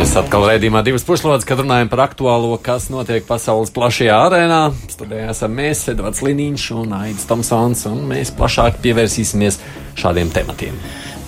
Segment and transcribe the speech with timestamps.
[0.00, 4.60] Mēs atkal raidījumā divas puslodes, kad runājam par aktuālo, kas notiek pasaules plašajā arēnā.
[4.88, 9.58] Studijā esam mēs, Edvards Liniņš un Aits Tomsons, un mēs plašāk pievērsīsimies
[10.00, 10.78] šādiem tematiem.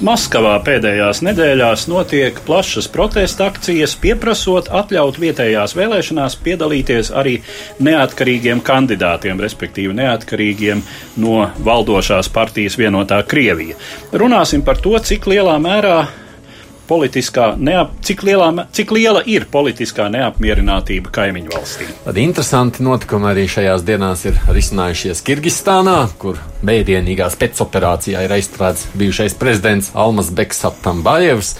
[0.09, 7.37] Maskavā pēdējās nedēļās notiek plašas protesta akcijas, pieprasot atļaut vietējās vēlēšanās piedalīties arī
[7.84, 10.81] neatkarīgiem kandidātiem, respektīvi neatkarīgiem
[11.20, 13.77] no valdošās partijas vienotā Krievija.
[14.17, 16.01] Runāsim par to, cik lielā mērā
[16.93, 21.89] politiskā, neap, cik, lielā, cik liela ir politiskā neapmierinātība kaimiņu valstī.
[22.05, 29.39] Tad interesanti notikumi arī šajās dienās ir risinājušies Kirgistānā, kur mēdienīgā spēcoperācijā ir aizturēts bijušais
[29.41, 31.57] prezidents Almas Beksatambayevs.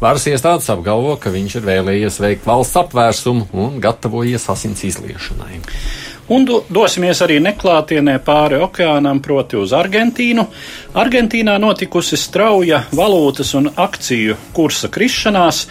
[0.00, 5.62] Varas iestādes apgalvo, ka viņš ir vēlējies veikt valsts apvērsumu un gatavojies asins izliešanai.
[6.28, 10.46] Un do, dosimies arī neklātienē pāri okeānam, proti uz Argentīnu.
[10.98, 15.66] Argentīnā notikusi strauja valūtas un akciju kursa krišanās,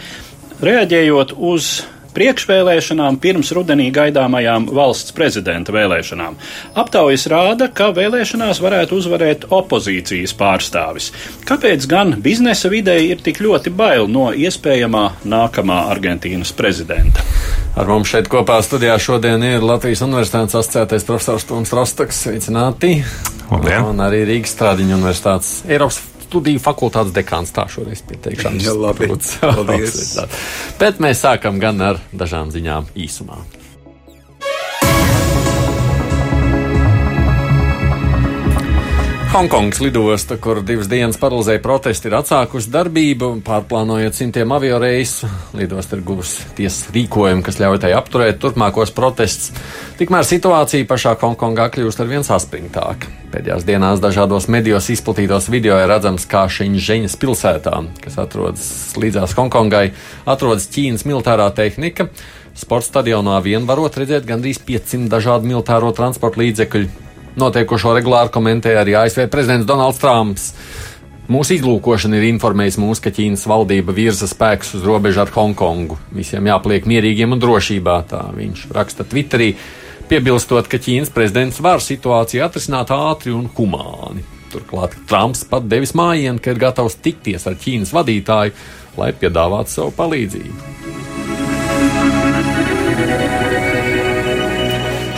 [0.64, 1.74] reaģējot uz
[2.16, 6.38] priekšvēlēšanām pirms rudenī gaidāmajām valsts prezidenta vēlēšanām.
[6.80, 11.12] Aptaujas rāda, ka vēlēšanās varētu uzvarēt opozīcijas pārstāvis.
[11.50, 17.28] Kāpēc gan biznesa videi ir tik ļoti bail no iespējamā nākamā Argentīnas prezidenta?
[17.76, 22.22] Ar mums šeit kopā studijā šodien ir Latvijas Universitātes asociētais profesors Toms Rostaks.
[22.24, 23.02] Sveicināti!
[23.50, 23.84] Labdien.
[23.90, 27.52] Un arī Rīgas Stradiņu Universitātes Eiropas studiju fakultātes dekāns.
[27.52, 28.64] Tā šoreiz pieteikšanas.
[28.64, 29.12] Jā, labi.
[29.44, 30.16] Paldies.
[30.80, 33.44] Bet mēs sākam gan ar dažām ziņām īsumā.
[39.36, 45.28] Hongkongas lidosta, kur divas dienas paralizēja protesti, ir atsākusi darbību, pārplānojot simtiem avio reisu.
[45.60, 49.52] Lidosta ir guvusi tiesas rīkojumu, kas ļauj tai apturēt turpmākos protestus.
[50.00, 53.12] Tikmēr situācija pašā Hongkongā kļūst ar vien saspringtāka.
[53.36, 57.76] Pēdējās dienās dažādos medijos izplatītos video ir redzams, kā Šeņģeņas pilsētā,
[58.08, 59.90] kas atrodas līdzās Hongkongai,
[60.32, 62.08] atrodas Ķīnas militārā tehnika.
[62.56, 67.04] Sports stadionā vien varot redzēt gandrīz 500 dažādu militāro transporta līdzekļu
[67.36, 70.54] Notiekošo regulāri komentēja arī ASV prezidents Donalds Trumps.
[71.28, 75.98] Mūsu izlūkošana ir informējusi mūs, ka Ķīnas valdība virza spēkus uz robežu ar Hongkongu.
[76.16, 79.50] Visiem jāpaliek mierīgiem un drošībā, tā viņš raksta Twitterī,
[80.08, 84.24] piebilstot, ka Ķīnas prezidents var situāciju atrisināt ātri un humāni.
[84.54, 88.56] Turklāt Trumps pat devis mājienu, ka ir gatavs tikties ar Ķīnas vadītāju,
[89.02, 90.60] lai piedāvātu savu palīdzību.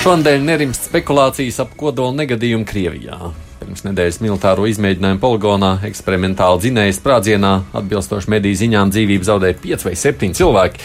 [0.07, 3.17] Šonadēļ nerimst spekulācijas ap kodola negadījumu Krievijā.
[3.59, 9.95] Pirms nedēļas militāro izmēģinājumu poligonā eksperimentāli dzinēja sprādzienā, atbilstoši mediju ziņām, dzīvību zaudēja 5 vai
[9.99, 10.79] 7 cilvēki.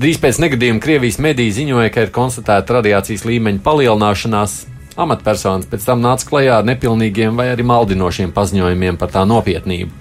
[0.00, 4.54] Drīz pēc negadījuma Krievijas mediji ziņoja, ka ir konstatēta radiācijas līmeņa palielināšanās.
[5.04, 9.92] Amatpersonas pēc tam nāca klajā ar nepilnīgiem vai arī maldinošiem paziņojumiem par tā nopietnību.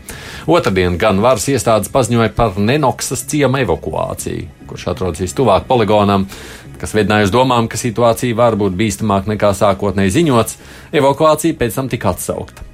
[0.52, 6.26] Otradien gan varas iestādes paziņoja par Nenoksas ciema evakuāciju, kurš atrodas vistuvāk poligonam
[6.82, 10.60] kas vedināja uz domām, ka situācija var būt bīstamāka nekā sākotnēji ziņots,
[10.98, 12.68] evakuācija pēc tam tika atsaukta.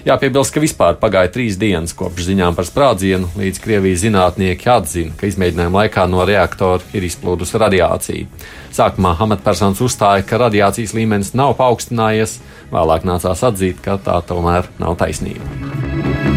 [0.00, 5.28] Jāpiebilst, ka vispār pagāja trīs dienas kopš ziņām par sprādzienu, līdz Krievijas zinātnieki atzina, ka
[5.28, 8.48] izmēģinājuma laikā no reaktora ir izplūdusi radiācija.
[8.72, 12.38] Sākumā amatpersonas uzstāja, ka radiācijas līmenis nav paaugstinājies,
[12.72, 16.29] vēlāk nācās atzīt, ka tā tomēr nav taisnība.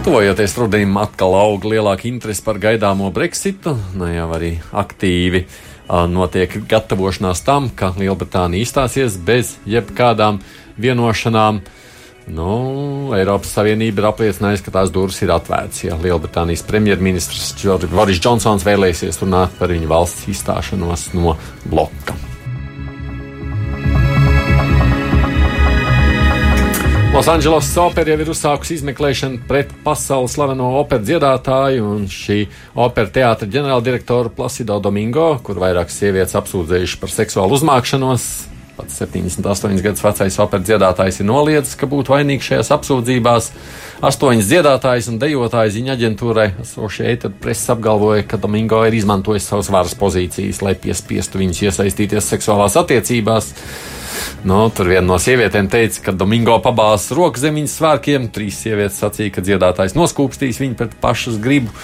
[0.00, 5.42] Tuvojoties rudenim, atkal aug lielāka interese par gaidāmo Brexitu, nu jau arī aktīvi
[6.08, 10.40] notiek gatavošanās tam, ka Lielbritānija izstāsies bez jebkādām
[10.80, 11.60] vienošanām.
[12.32, 12.56] Nu,
[13.18, 15.84] Eiropas Savienība ir apliecinājusi, ka tās durvis ir atvērtas.
[15.84, 17.52] Ja Lielbritānijas premjerministrs
[17.92, 21.36] Boris Džonsons vēlēsies runāt par viņu valsts izstāšanos no
[21.68, 22.16] bloka.
[27.10, 32.44] Losandželosas opera jau ir uzsākusi izmeklēšanu pret pasaules slaveno operas dziedātāju un šī
[32.78, 38.28] opera teātra ģenerāldirektoru Plasido Domingo, kur vairākas sievietes apsūdzējuši par seksuālu uzmākšanos.
[38.78, 43.50] Pats 78 gadus vecais operas dziedātājs ir noliedzis, ka būtu vainīgs šajās apsūdzībās.
[44.06, 49.98] Astoņas dziedātājas un dejotājas ziņa aģentūrai Associated Press apgalvoja, ka Domingo ir izmantojis savas varas
[49.98, 53.50] pozīcijas, lai piespiestu viņus iesaistīties seksuālās attiecībās.
[54.44, 58.30] Nu, tur viena no sievietēm teica, ka Domingo pabās rokas zem viņas svārkiem.
[58.32, 61.74] Trīs sievietes sacīja, ka dziedātājs noskūpstīs viņu pret pašas gribu.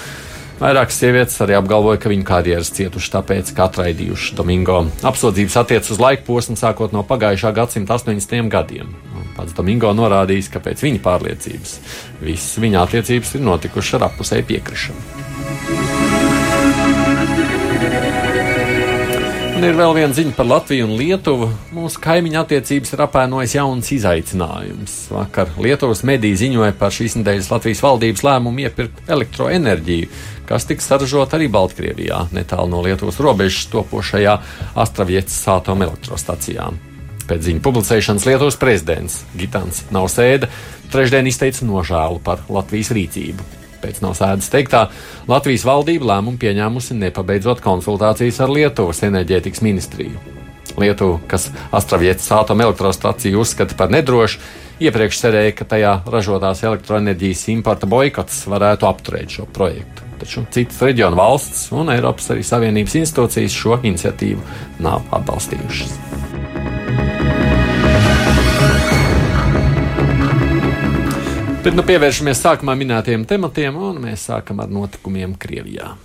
[0.56, 4.78] Vairākas sievietes arī apgalvoja, ka viņu karjeras cietuši tāpēc, ka atraidījuši Domingo.
[5.04, 8.48] Apsūdzības attiec uz laika posmu sākot no pagājušā gadsimta 80.
[8.48, 8.96] gadiem.
[9.36, 11.76] Pats Domingo norādījis, ka pēc viņa pārliecības
[12.24, 16.05] visas viņa attiecības ir notikušas ar apusēju piekrišanu.
[19.56, 21.46] Un ir vēl viena ziņa par Latviju un Lietuvu.
[21.72, 24.96] Mūsu kaimiņu attiecības ir apēnojis jauns izaicinājums.
[25.14, 30.10] Vakar Lietuvas mediji ziņoja par šīs nedēļas Latvijas valdības lēmumu iepirkt elektroenerģiju,
[30.44, 34.36] kas tiks saražota arī Baltkrievijā, netālu no Lietuvas robežas topošajā
[34.84, 36.76] Astravietas atomelektrostacijām.
[37.24, 40.52] Pēc ziņu publicēšanas Lietuvas prezidents Gitāns Nausēda
[40.92, 43.55] trešdien izteica nožēlu par Latvijas rīcību.
[43.82, 44.86] Pēc no sēdes teiktā,
[45.30, 50.22] Latvijas valdība lēmumu pieņēmusi nepabeidzot konsultācijas ar Lietuvas enerģētikas ministriju.
[50.76, 54.40] Lietuva, kas Astravietas atomelektrostaciju uzskata par nedrošu,
[54.82, 60.04] iepriekš cerēja, ka tajā ražotās elektroenerģijas importa boikots varētu apturēt šo projektu.
[60.20, 64.40] Taču citas reģionu valsts un Eiropas arī Savienības institūcijas šo iniciatīvu
[64.84, 65.96] nav atbalstījušas.
[71.66, 75.96] Bet nu pievēršamies sākumā minētajiem tematiem, un mēs sākam ar notikumiem Krievijā.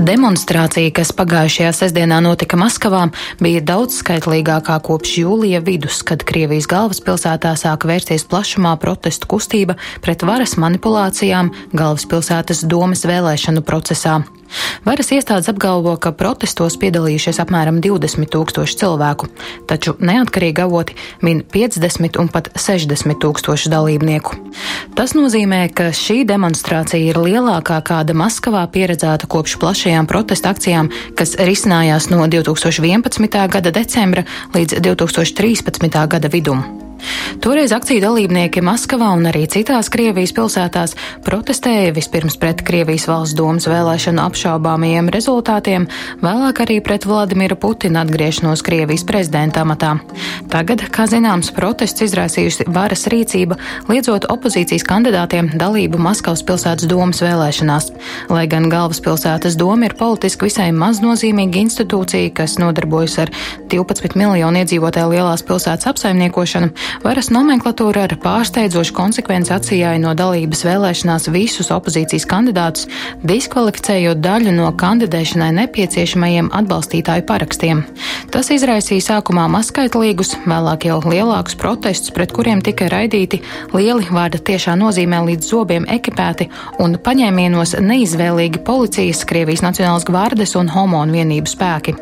[0.00, 3.02] Demonstrācija, kas pagājušajā sestdienā notika Maskavā,
[3.44, 10.24] bija daudz skaitlīgākā kopš jūlija vidus, kad Krievijas galvaspilsētā sāka vērsties plašumā protestu kustība pret
[10.24, 14.22] varas manipulācijām galvaspilsētas domas vēlēšanu procesā.
[14.84, 19.28] Varas iestādes apgalvo, ka protestos piedalījušies apmēram 20 tūkstoši cilvēku,
[19.70, 24.36] taču neatkarīgi avoti min 50 un pat 60 tūkstoši dalībnieku.
[24.98, 31.36] Tas nozīmē, ka šī demonstrācija ir lielākā kāda Maskavā pieredzēta kopš plašajām protesta akcijām, kas
[31.38, 33.40] risinājās no 2011.
[33.54, 36.06] gada decembra līdz 2013.
[36.10, 36.89] gada vidum.
[37.40, 43.68] Toreiz akciju dalībnieki Maskavā un arī citās Krievijas pilsētās protestēja vispirms pret Krievijas valsts domas
[43.70, 45.86] vēlēšanu apšaubāmajiem rezultātiem,
[46.20, 49.94] vēlāk arī pret Vladimira Putina atgriešanos Krievijas prezidenta amatā.
[50.52, 53.56] Tagad, kā zināms, protests izraisījusi varas rīcība,
[53.88, 57.90] liedzot opozīcijas kandidātiem dalību Maskavas pilsētas domas vēlēšanās.
[58.32, 63.32] Lai gan galvaspilsētas doma ir politiski visai maznozīmīga institūcija, kas nodarbojas ar
[63.70, 66.72] 12 miljonu iedzīvotāju lielās pilsētas apsaimniekošanu,
[67.04, 72.88] Varas nomenklatūra ar pārsteidzošu konsekvenci atsījāja no dalības vēlēšanās visus opozīcijas kandidātus,
[73.26, 77.82] diskvalificējot daļu no kandidēšanai nepieciešamajiem atbalstītāju parakstiem.
[78.30, 83.40] Tas izraisīja sākumā maskaitlīgus, vēlāk jau lielākus protestus, pret kuriem tika raidīti
[83.74, 86.50] lieli vārda tiešā nozīmē līdz zobiem ekipēti
[86.82, 91.96] un paņēmienos neizvēlīgi policijas, Krievijas Nacionālas gvardes un homonu vienību spēki.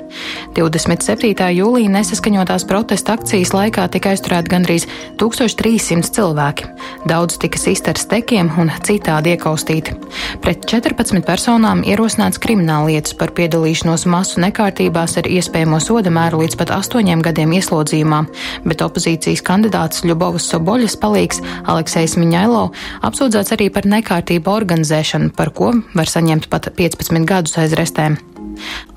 [0.58, 1.48] 27.
[1.56, 4.86] jūlija nesaskaņotās protesta akcijas laikā tika aizturēti gandrīz gandrīz
[5.18, 6.68] 1300 cilvēki.
[7.08, 9.94] Daudz tika sisti ar stekiem un citādi iekaustīti.
[10.42, 16.70] Pret 14 personām ierosināts krimināllietas par piedalīšanos masu nekārtībās ar iespējamo soda mēru līdz pat
[16.70, 18.24] astoņiem gadiem ieslodzījumā,
[18.64, 22.68] bet opozīcijas kandidāts Ļubovs Soboļas palīgs Aleksejs Miņailo
[23.02, 28.18] apsūdzēts arī par nekārtību organizēšanu, par ko var saņemt pat 15 gadus aiz restēm.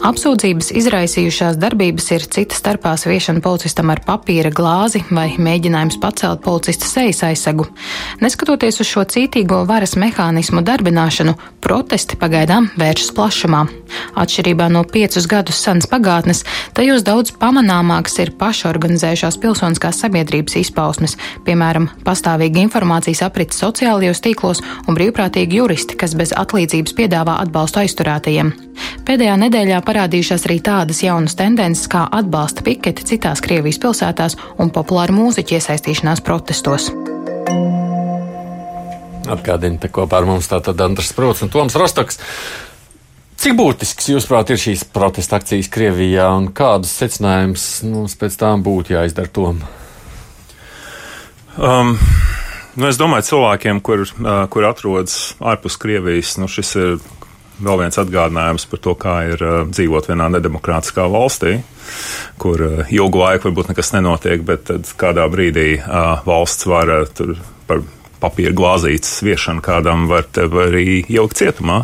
[0.01, 6.89] Apsūdzības izraisījušās darbības ir cita starpā sviešana policistam ar papīra glāzi vai mēģinājums pacelt policista
[6.89, 7.67] sejas aizsegu.
[8.23, 13.65] Neskatoties uz šo cītīgo varas mehānismu darbināšanu, protesti pagaidām vēršas plašumā.
[14.17, 16.41] Atšķirībā no piecus gadus senas pagātnes,
[16.77, 24.97] tajos daudz pamanāmākas ir pašorganizējušās pilsoniskās sabiedrības izpausmes, piemēram, pastāvīga informācijas aprits sociālajos tīklos un
[24.97, 28.53] brīvprātīgi juristi, kas bez atlīdzības piedāvā atbalstu aizturētajiem.
[29.05, 35.17] Pēdējā nedēļā parādījušās arī tādas jaunas tendences kā atbalsta piketi citās Krievijas pilsētās un populāru
[35.17, 36.87] mūziķu iesaistīšanās protestos.
[39.31, 42.21] Atgādini, ka kopā ar mums tātad Andris Prūts un Toms Rostoks.
[43.41, 48.95] Cik būtisks, jūsuprāt, ir šīs protesta akcijas Krievijā un kādus secinājumus mums pēc tām būtu
[48.95, 49.63] jāizdara tom?
[51.59, 51.97] Um,
[52.79, 57.01] nu es domāju, cilvēkiem, kur, uh, kur atrodas ārpus Krievijas, nu šis ir
[57.61, 61.59] vēl viens atgādinājums par to, kā ir uh, dzīvot vienā nedemokrātiskā valstī,
[62.41, 67.09] kur uh, ilgu laiku varbūt nekas nenotiek, bet tad kādā brīdī uh, valsts var uh,
[67.15, 67.37] tur
[67.69, 67.83] par
[68.21, 71.79] papīra glāzītes sviešanu kādam var tevi arī ilgi cietumā.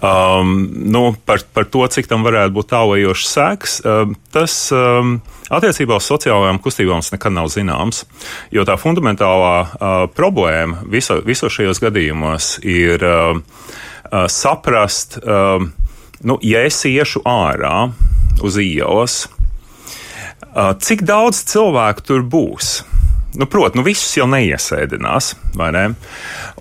[0.00, 0.56] Um,
[0.90, 5.16] nu, par, par to, cik tam varētu būt tālajošs sēks, um, tas um,
[5.54, 8.02] attiecībā uz sociālajām kustībām nekad nav zināms,
[8.54, 13.92] jo tā fundamentālā uh, problēma viso, visos šajos gadījumos ir uh, uh,
[14.30, 15.62] saprast, uh,
[16.22, 17.90] nu, ja es iešu ārā
[18.44, 22.76] uz ielas, uh, cik daudz cilvēku tur būs
[23.34, 25.84] nu, proti, nu, visus jau neiesēdinās, vai ne?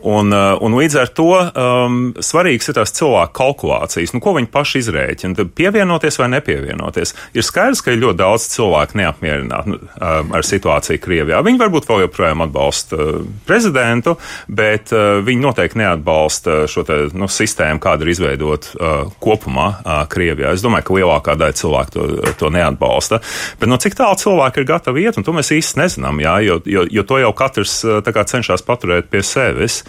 [0.03, 4.49] Un, uh, un līdz ar to um, svarīgs ir tās cilvēku kalkulācijas, nu, ko viņi
[4.51, 5.45] paši izrēķina.
[5.55, 7.13] Pievienoties vai nepievienoties.
[7.37, 11.39] Ir skaidrs, ka ir ļoti daudz cilvēku neapmierināti nu, um, ar situāciju Krievijā.
[11.45, 14.17] Viņi varbūt vēl joprojām atbalsta uh, prezidentu,
[14.51, 20.01] bet uh, viņi noteikti neatbalsta šo te, nu, sistēmu, kāda ir izveidota uh, kopumā uh,
[20.11, 20.51] Krievijā.
[20.51, 23.21] Es domāju, ka lielākā daļa cilvēku to, to neatbalsta.
[23.61, 26.35] Bet no nu, cik tālu cilvēki ir gatavi iet, un to mēs īsti nezinām, jā,
[26.43, 29.81] jo, jo, jo to jau katrs uh, kā, cenšas paturēt pie sevis.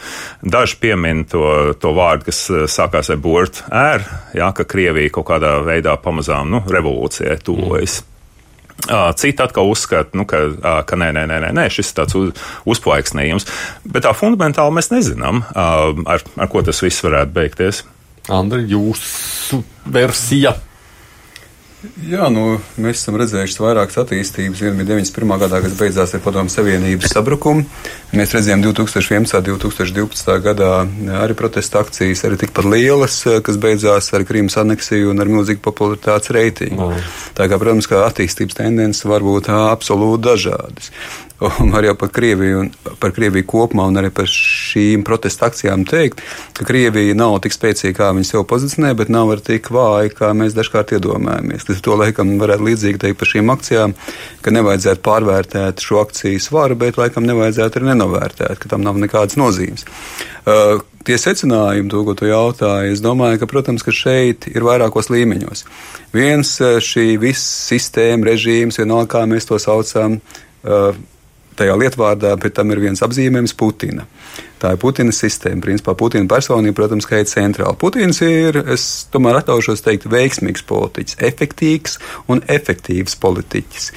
[0.42, 4.04] Daži piemin to, to vārdu, kas eh, sākās ar burtu ēr,
[4.36, 8.00] jā, ka Krievija kaut kādā veidā pamazām nu, revolūcijai tuvojas.
[8.02, 8.10] Mm.
[9.16, 10.40] Citi atkal uzskata, nu, ka,
[10.84, 12.32] ka nē, nē, nē, nē, nē, šis ir tāds uz,
[12.68, 13.46] uzplaiksnījums.
[13.86, 17.84] Bet tā fundamentāli mēs nezinām, ar, ar ko tas viss varētu beigties.
[18.34, 19.62] Andri, jūsu
[19.94, 20.56] versija.
[22.08, 24.62] Jā, nu, mēs esam redzējuši vairākas attīstības.
[24.64, 25.34] Viena bija 91.
[25.42, 27.64] gadā, kas beidzās ar Padomu Savienības sabrukumu.
[28.16, 29.50] Mēs redzējām 2011.
[29.52, 30.32] un 2012.
[30.44, 30.70] gadā
[31.20, 36.32] arī protesta akcijas, arī tikpat lielas, kas beidzās ar Krīmas aneksiju un ar milzīgu popularitātes
[36.34, 36.90] reitingu.
[36.90, 37.12] Oh.
[37.36, 40.92] Tā kā, protams, kā attīstības tendences var būt absolūti dažādas
[41.40, 42.70] un jau par Krieviju, un,
[43.02, 46.22] par Krieviju kopumā un arī par šīm protesta akcijām teikt,
[46.54, 50.30] ka Krievija nav tik spēcīga, kā viņi sev pozicionē, bet nav arī tik vāja, kā
[50.36, 51.66] mēs dažkārt iedomājamies.
[51.66, 53.96] Līdz ar to laikam varētu līdzīgi teikt par šīm akcijām,
[54.44, 59.38] ka nevajadzētu pārvērtēt šo akciju svaru, bet laikam nevajadzētu arī nenovērtēt, ka tam nav nekādas
[59.40, 59.88] nozīmes.
[60.44, 65.10] Uh, tie secinājumi, to, ko tu jautāji, es domāju, ka, protams, ka šeit ir vairākos
[65.10, 65.64] līmeņos.
[66.14, 70.92] Viens uh, šī visa sistēma, režīms, vienalga kā mēs to saucam, uh,
[71.58, 74.06] tajā lietvārdā, bet tam ir viens apzīmējums- Putina.
[74.64, 75.60] Tā ir Putina sistēma.
[75.60, 77.74] Principā Putina personība, protams, ka ir centrāla.
[77.76, 81.98] Putins ir, es tomēr atļaušos teikt, veiksmīgs politiķis, efektīvs
[82.32, 83.90] un efektīvs politiķis,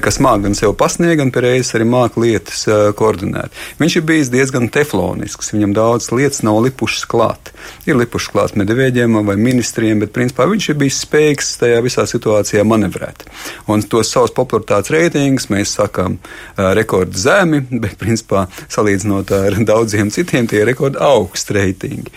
[0.00, 3.52] kas māk gan sev pasniegt, gan pēc arī māk lietas uh, koordinēt.
[3.82, 7.52] Viņš ir bijis diezgan teflonisks, viņam daudz lietas nav lipušas klāt.
[7.84, 12.64] Ir lipušas klāt medvēģiem vai ministriem, bet principā viņš ir bijis spējīgs tajā visā situācijā
[12.64, 13.26] manevrēt.
[13.68, 20.13] Un tos savus popularitātes reitingus mēs sakām uh, rekordi zemi, bet principā salīdzinot ar daudziem
[20.14, 22.12] citiem tie ir rekordi augsti reitingi.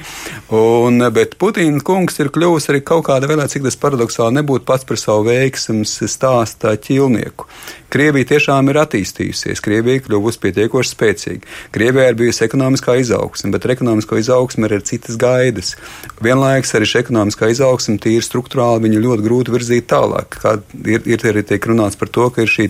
[0.55, 4.87] Un, bet Putina kungs ir kļuvis arī kaut kāda veidā, cik tas paradoxāli nebūtu pats
[4.87, 7.49] par savu veiksmes stāstā ķilnieku.
[7.93, 11.51] Krievija tiešām ir attīstījusies, Krievija kļuvusi pietiekoši spēcīga.
[11.75, 15.75] Krievijā ir bijusi ekonomiskā izaugsme, bet ar ekonomisko izaugsmu ir citas gaidas.
[16.23, 20.39] Vienlaikus arī šī ekonomiskā izaugsme tīri struktūrāli viņa ļoti grūti virzīt tālāk.
[20.41, 22.67] Kā ir, ir arī tiek runāts par to, ka ir šī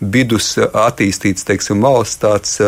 [0.00, 2.58] vidus attīstīts, teiksim, valsts tāds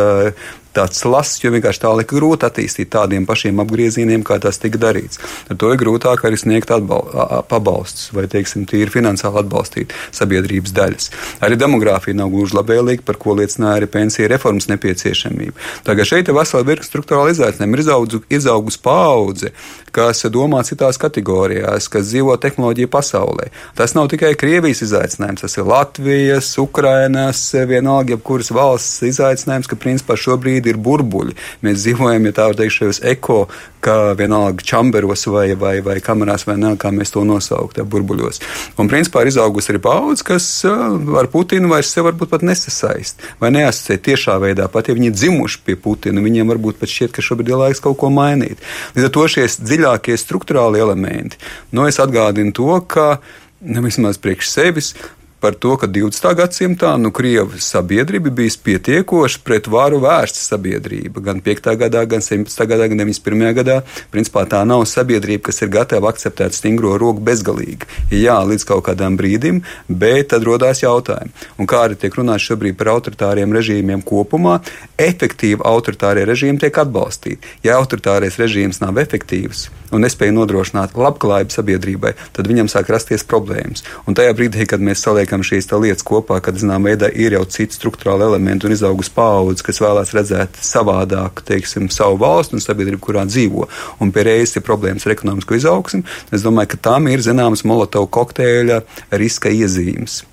[0.77, 5.19] tāds lasts, jo vienkārši tā lika grūti attīstīt tādiem pašiem apgriezieniem, kā tas tika darīts.
[5.51, 7.07] Ar to ir grūtāk arī sniegt atbal,
[7.51, 11.11] pabalstus vai, teiksim, tīri finansiāli atbalstīt sabiedrības daļas.
[11.47, 15.57] Arī demogrāfija nav gluži labvēlīga, par ko liecināja arī pensija reformas nepieciešamība.
[15.87, 17.77] Tagad šeit ir vesela virkne struktūrāla izaicinājuma.
[17.77, 19.53] Ir izaugus, izaugus paudze,
[19.95, 23.51] kas domā citās kategorijās, kas dzīvo tehnoloģiju pasaulē.
[23.79, 30.17] Tas nav tikai Krievijas izaicinājums, tas ir Latvijas, Ukrainas, vienalga jebkuras valsts izaicinājums, ka principā
[30.19, 31.37] šobrīd ir burbuļi.
[31.67, 33.41] Mēs dzīvojam, ja tā var teikt, šajos eko,
[33.85, 38.43] kā vienalga čamberos vai, vai, vai kamerās vai ne, kā mēs to nosaukt, burbuļos.
[38.81, 43.51] Un principā ir izaugusi arī paudze, kas ar Putinu vairs sev varbūt pat nesasaist vai
[43.55, 47.25] neasociē tiešā veidā, pat ja viņi ir dzimuši pie Putina, viņiem varbūt pat šķiet, ka
[47.25, 48.61] šobrīd ir laiks kaut ko mainīt.
[48.97, 51.41] Līdz ar to šie dziļākie struktūrāli elementi.
[51.73, 53.21] Nu, es atgādinu to, ka
[53.61, 54.95] nu, vismaz priekš sevis
[55.41, 56.29] par to, ka 20.
[56.37, 61.23] gadsimtā nu, Krievijas sabiedrība bija pietiekoši pret varu vērsta sabiedrība.
[61.25, 61.71] Gan 5.
[61.81, 62.67] gadā, gan 17.
[62.69, 63.55] gadā, gan 91.
[63.57, 63.81] gadā.
[64.13, 67.89] Principā tā nav sabiedrība, kas ir gatava akceptēt stingro roku bezgalīgi.
[68.13, 71.33] Jā, līdz kaut kādam brīdim, bet tad rodās jautājumi.
[71.59, 74.61] Un kā arī tiek runāts šobrīd par autoritāriem režīmiem kopumā,
[75.01, 77.57] efektīvi autoritārie režīmi tiek atbalstīti.
[77.65, 83.85] Ja autoritārais režīms nav efektīvs un nespēja nodrošināt labklājību sabiedrībai, tad viņam sāk rasties problēmas.
[84.07, 87.45] Un tajā brīdī, kad mēs saliekam saliekam šīs lietas kopā, kad, zinām, veidā ir jau
[87.47, 93.01] citi struktūrāli elementi un izaugus paudze, kas vēlās redzēt savādāk, teiksim, savu valstu un sabiedrību,
[93.01, 93.69] kurā dzīvo.
[94.01, 96.03] Un pie reizes ir problēmas ar ekonomisko izaugsmu.
[96.33, 98.83] Es domāju, ka tam ir zināmas molotovu kokteļa
[99.13, 100.25] riska iezīmes.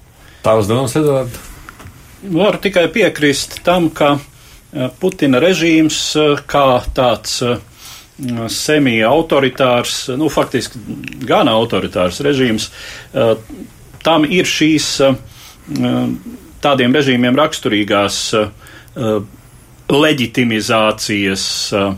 [0.43, 1.37] Tavs domas, Edvards?
[2.23, 7.59] Varu tikai piekrist tam, ka eh, Putina režīms eh, kā tāds eh,
[8.49, 10.81] semi-autoritārs, nu, faktiski
[11.29, 12.71] gan autoritārs režīms,
[14.07, 15.15] tam ir šīs eh,
[16.63, 18.49] tādiem režīmiem raksturīgās eh,
[19.91, 21.89] leģitimizācijas eh,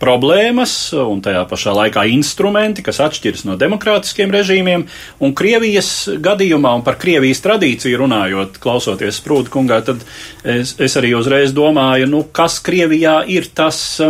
[0.00, 4.86] problēmas un tajā pašā laikā instrumenti, kas atšķiras no demokrātiskiem režīmiem.
[5.20, 5.90] Un Krievijas
[6.24, 10.06] gadījumā, un par Krievijas tradīciju runājot, klausoties Sprūda kungā, tad
[10.40, 14.00] es, es arī uzreiz domāju, nu, kas Krievijā ir tas,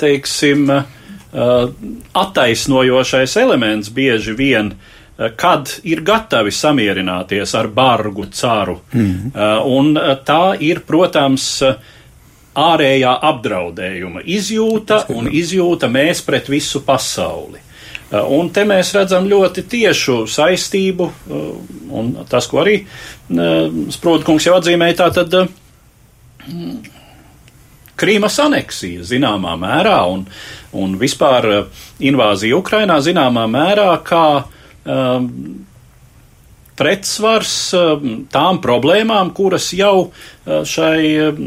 [0.00, 0.72] teiksim,
[2.24, 4.72] attaisnojošais elements bieži vien
[5.36, 8.80] kad ir gatavi samierināties ar bargu caru.
[8.92, 9.34] Mm.
[9.70, 9.92] Un
[10.26, 11.46] tā ir, protams,
[12.54, 17.58] ārējā apdraudējuma izjūta un izjūta mēs pret visu pasauli.
[17.58, 17.64] Uh,
[18.22, 21.10] un te mēs redzam ļoti tiešu saistību,
[21.94, 22.80] un tas, ko arī
[23.94, 25.36] Sprūdkungs jau atzīmēja, tā tad
[27.94, 30.26] Krīmas aneksija zināmā mērā un,
[30.76, 31.48] un vispār
[32.02, 34.26] invāzija Ukrainā zināmā mērā kā
[36.74, 40.10] pretsvars um, tām problēmām, kuras jau
[40.44, 40.98] šai
[41.30, 41.44] um,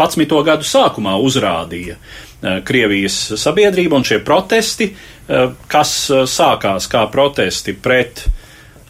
[0.00, 0.42] 11.
[0.44, 5.94] gadu sākumā uzrādīja eh, Krievijas sabiedrība un šie protesti, eh, kas
[6.30, 8.24] sākās kā protesti pret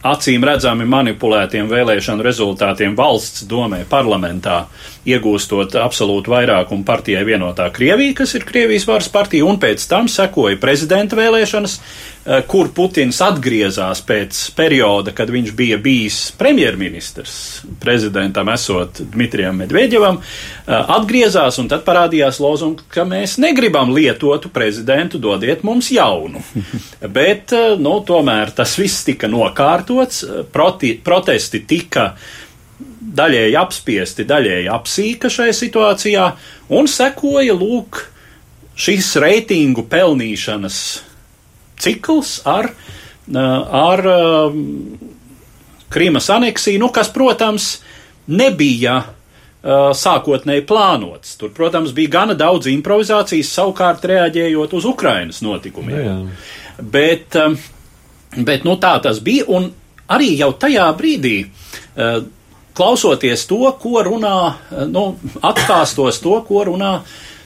[0.07, 4.63] acīm redzami manipulētiem vēlēšanu rezultātiem valsts domē parlamentā,
[5.05, 10.57] iegūstot absolūtu vairākumu partijai vienotā Krievija, kas ir Krievijas varas partija, un pēc tam sekoja
[10.61, 11.77] prezidenta vēlēšanas,
[12.47, 17.33] kur Putins atgriezās pēc perioda, kad viņš bija bijis premjerministrs,
[17.83, 25.19] prezidentam esot Dmitrijam Medvedjevam, eh, atgriezās un tad parādījās lozungs, ka mēs negribam lietotu prezidentu,
[25.19, 26.45] dodiet mums jaunu.
[27.19, 30.23] Bet, eh, nu, tomēr tas viss tika nokārtots,
[30.53, 32.13] proti, protesti tika
[33.01, 36.33] daļēji apspiesti, daļēji apsīka šajā situācijā,
[36.79, 38.05] un sekoja, lūk,
[38.81, 41.10] šīs reitingu pelnīšanas
[41.81, 42.71] cikls ar,
[43.35, 44.05] ar
[45.91, 47.73] Krīmas aneksiju, nu, kas, protams,
[48.31, 49.01] nebija
[49.61, 51.35] sākotnēji plānots.
[51.41, 55.99] Tur, protams, bija gana daudz improvizācijas, savukārt reaģējot uz Ukrainas notikumiem.
[55.99, 56.87] Jā, jā.
[56.95, 57.37] Bet,
[58.39, 59.69] bet nu, tā tas bija, un
[60.09, 61.35] arī jau tajā brīdī,
[62.79, 64.37] klausoties to, ko runā,
[64.89, 65.05] nu,
[65.45, 67.01] atkāstos to, ko runā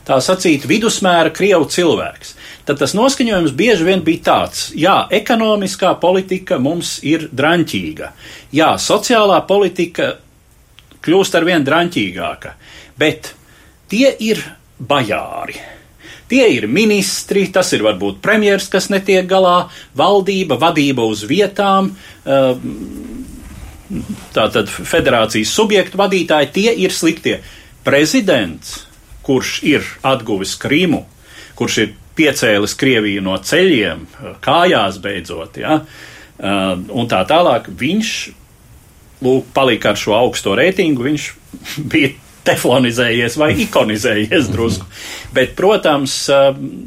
[0.05, 6.59] tā sacīt vidusmēra Krievu cilvēks tad tas noskaņojums bieži vien bija tāds: jā, ekonomiskā politika
[6.63, 8.11] mums ir draņķīga,
[8.57, 10.15] jā, sociālā politika
[11.05, 12.55] kļūst ar vien draņķīgāka,
[13.01, 13.35] bet
[13.93, 14.41] tie ir
[14.81, 15.59] bajāri.
[16.25, 21.93] Tie ir ministri, tas ir varbūt premjers, kas netiek galā, valdība, vadība uz vietām,
[22.25, 22.57] eh,
[24.33, 27.43] tātad federācijas subjektu vadītāji, tie ir sliktie.
[27.85, 28.87] Prezidents,
[29.23, 31.05] kurš ir atguvis Krīmu,
[31.55, 34.07] kurš ir piecēlis Krieviju no ceļiem,
[34.45, 35.81] kājās beidzot, ja,
[36.41, 37.71] un tā tālāk.
[37.81, 38.11] Viņš
[39.25, 41.31] lūk, palika ar šo augsto reitingu, viņš
[41.93, 42.13] bija
[42.45, 44.89] teflonizējies vai ikonizējies drusku.
[45.35, 46.19] Bet, protams,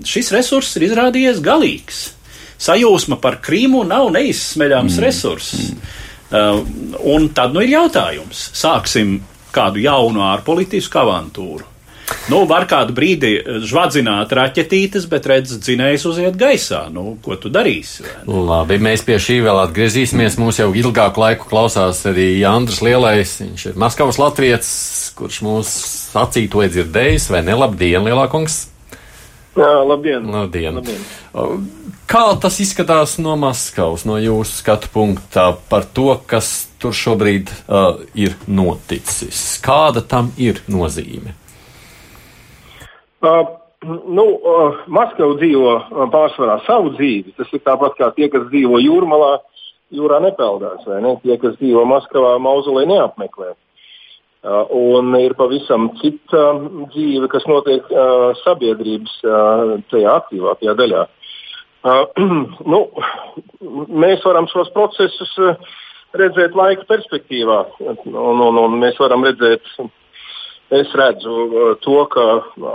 [0.05, 2.03] šis resurss ir izrādījies galīgs.
[2.61, 5.03] Sajūsma par Krīmu nav neizsmeļams mm.
[5.05, 5.71] resurss.
[5.73, 6.93] Mm.
[7.07, 8.49] Un tad nu ir jautājums.
[8.57, 9.17] Sāksim
[9.53, 11.65] kādu jaunu ārpolitisku avantūru.
[12.27, 16.85] Nu, var kādu brīdi žvadzināt raķetītes, bet redz, dzinējs uziet gaisā.
[16.91, 18.03] Nu, ko tu darīsi?
[18.27, 20.35] Labi, mēs pie šī vēl atgriezīsimies.
[20.39, 23.37] Mūs jau ilgāku laiku klausās arī Andris Lielais.
[23.43, 24.71] Viņš ir Maskavas latviets,
[25.15, 25.71] kurš mūs
[26.11, 27.55] sacīto ir dzirdējis, vai ne?
[27.59, 28.65] Labdien, lielākungs!
[29.57, 30.27] Jā, labdien!
[30.29, 30.75] labdien.
[30.77, 31.71] labdien.
[32.07, 37.97] Kā tas izskatās no Maskavas, no jūsu skatu punktā par to, kas tur šobrīd uh,
[38.15, 39.57] ir noticis?
[39.63, 41.33] Kāda tam ir nozīme?
[43.21, 43.47] Uh,
[44.05, 47.33] nu, uh, Maskava dzīvo uh, pārsvarā savu dzīvi.
[47.37, 49.37] Tas ir tāpat kā tie, kas dzīvo jūrmalā,
[49.97, 50.85] jūrā nepeldās.
[50.87, 51.15] Ne?
[51.23, 53.53] Tie, kas dzīvo Maskavā, mauzolē neapmeklē.
[54.47, 56.43] Uh, un ir pavisam cita
[56.93, 61.07] dzīve, kas notiek uh, sabiedrības uh, tajā aktīvākajā daļā.
[61.87, 62.05] Uh,
[62.73, 62.85] nu,
[64.05, 65.57] mēs varam šos procesus uh,
[66.17, 69.65] redzēt laika perspektīvā, un, un, un mēs varam redzēt
[70.69, 72.23] Es redzu uh, to, ka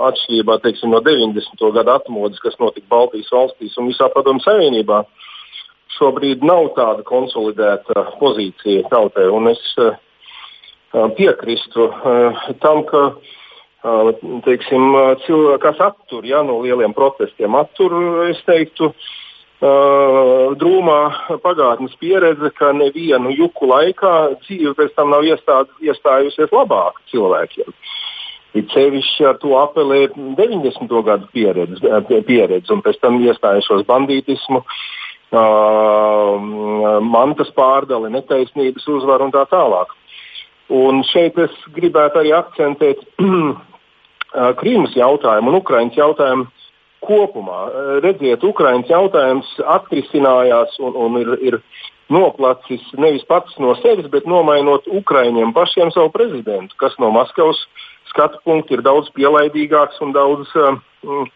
[0.09, 1.61] atšķirībā teiksim, no 90.
[1.77, 5.03] gada atmodas, kas notika Baltijas valstīs un visā Padomu Savienībā,
[5.99, 9.29] šobrīd nav tāda konsolidēta pozīcija tautai.
[9.29, 9.93] Un es uh,
[11.19, 13.13] piekrīstu uh, tam, ka
[14.47, 14.93] teiksim,
[15.25, 17.97] cilvēki, kas attur ja, no lieliem protestiem, attur,
[18.31, 19.22] es teiktu, Uh,
[19.63, 27.71] drūmā pagātnes pieredze, ka nevienu juku laikā dzīve pēc tam nav iestād, iestājusies labāk cilvēkiem.
[28.55, 30.91] It sevišķi ar to apelē 90.
[31.07, 31.81] gadu pieredze,
[32.27, 36.37] pieredze un pēc tam iestājušos bandītismu, uh,
[37.01, 39.95] mantas pārdali, netaisnības uzvaru un tā tālāk.
[40.73, 42.99] Un šeit es gribētu arī akcentēt
[44.61, 46.47] Krīmas jautājumu un Ukraiņas jautājumu
[47.07, 47.65] kopumā.
[48.05, 51.59] Redziet, Ukraiņas jautājums atrisinājās un, un ir, ir
[52.13, 57.61] noplacis nevis pats no sevis, bet nomainot Ukraiņiem pašiem savu prezidentu, kas no Maskavas
[58.13, 61.29] skatu punkta ir daudz pielaidīgāks un daudz um,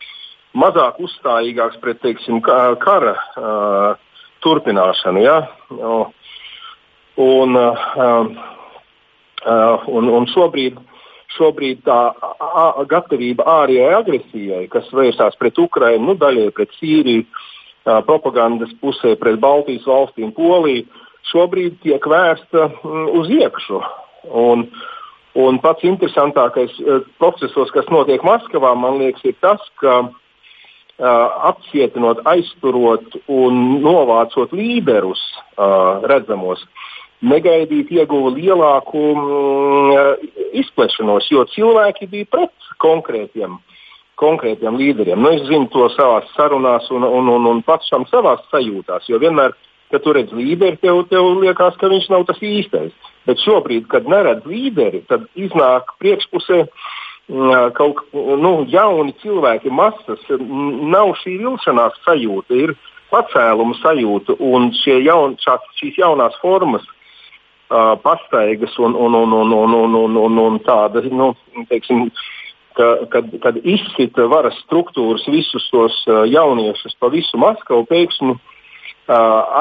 [0.56, 3.88] mazāk uzstājīgāks pret teiksim, kara uh,
[4.44, 5.22] turpināšanu.
[5.24, 5.38] Ja?
[7.16, 7.86] Un, uh,
[9.46, 10.78] uh, un, un šobrīd,
[11.34, 12.00] šobrīd tā
[12.90, 19.40] gatavība ārējai agresijai, kas vērsās pret Ukrajinu, nu, daļai pret Sīriju, uh, propagandas pusē pret
[19.42, 20.86] Baltijas valstīm, Poliju,
[21.32, 23.82] šobrīd tiek vērsta mm, uz iekšu.
[24.26, 24.66] Un,
[25.38, 30.14] un pats interesantākais uh, procesos, kas notiek Maskavā, man liekas, ir tas, ka uh,
[31.52, 35.22] apcietinot, aizturot un novācot līderus
[35.56, 36.60] redzamos,
[37.24, 40.26] negaidīt ieguva lielāku mm,
[40.62, 43.56] izplešanos, jo cilvēki bija pret konkrētiem,
[44.20, 45.22] konkrētiem līderiem.
[45.22, 49.56] Nu, es zinu to savā sarunās un, un, un, un pašam savā sajūtās, jo vienmēr,
[49.92, 52.94] kad tu redz līderi, tev, tev liekas, ka viņš nav tas īstais.
[53.26, 56.94] Bet šobrīd, kad neredz līderi, tad iznāk priekšpusē uh,
[57.74, 62.74] kaut nu, jauni cilvēki, masas, nav šī vilšanās sajūta, ir
[63.10, 66.86] pacēluma sajūta un jaun, šās, šīs jaunās formas.
[67.66, 71.32] Uh, pastaigas un, un, un, un, un, un, un, un, un tāda, nu,
[71.66, 72.04] teiksim,
[72.78, 78.40] ka, kad, kad izsita varas struktūras visus tos uh, jauniešus pa visu Maskavu, pēkšņi uh,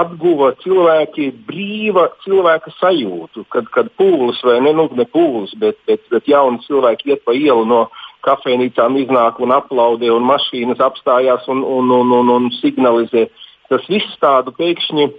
[0.03, 6.05] atguva cilvēki brīva cilvēka sajūtu, kad, kad pūlis vai ne, nu, ne pūlis, bet, bet,
[6.13, 7.87] bet jauni cilvēki iet pa ielu no
[8.25, 13.27] kafejnīcām, iznāk un aplaudē, un mašīnas apstājās un, un, un, un, un signalizē.
[13.69, 15.09] Tas viss tādu pēkšņi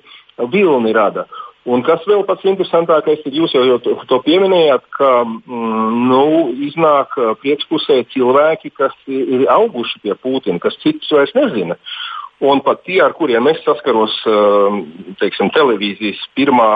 [0.52, 1.26] vilni rada.
[1.66, 6.26] Un kas vēl pats interesantākais ir, jūs jau, jau to, to pieminējāt, ka mm, nu,
[6.68, 11.74] iznāk priekšpusē cilvēki, kas ir auguši pie Putina, kas citus vairs nezina.
[12.46, 14.12] Un pat tie, ar kuriem es saskaros,
[15.22, 16.68] teiksim, televīzijas pirmā,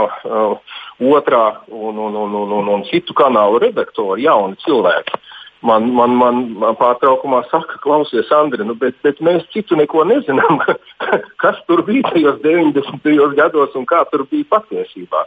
[1.05, 5.21] otrā un, un, un, un, un, un citu kanālu redaktori, jauni cilvēki,
[5.67, 6.41] man, man, man
[6.79, 10.61] pārtraukumā saka, klausies, Andri, nu, bet, bet mēs citu neko nezinām,
[11.43, 13.11] kas tur bija tajos 90.
[13.39, 15.25] gados un kā tur bija patiesībā.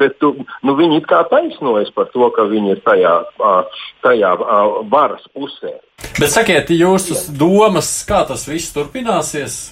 [0.00, 3.14] Bet tu, nu, viņi it kā taisnojas par to, ka viņi ir tajā,
[4.04, 4.34] tajā
[4.92, 5.76] varas pusē.
[6.18, 9.62] Bet sakiet, jūsu domas, kā tas viss turpināsies?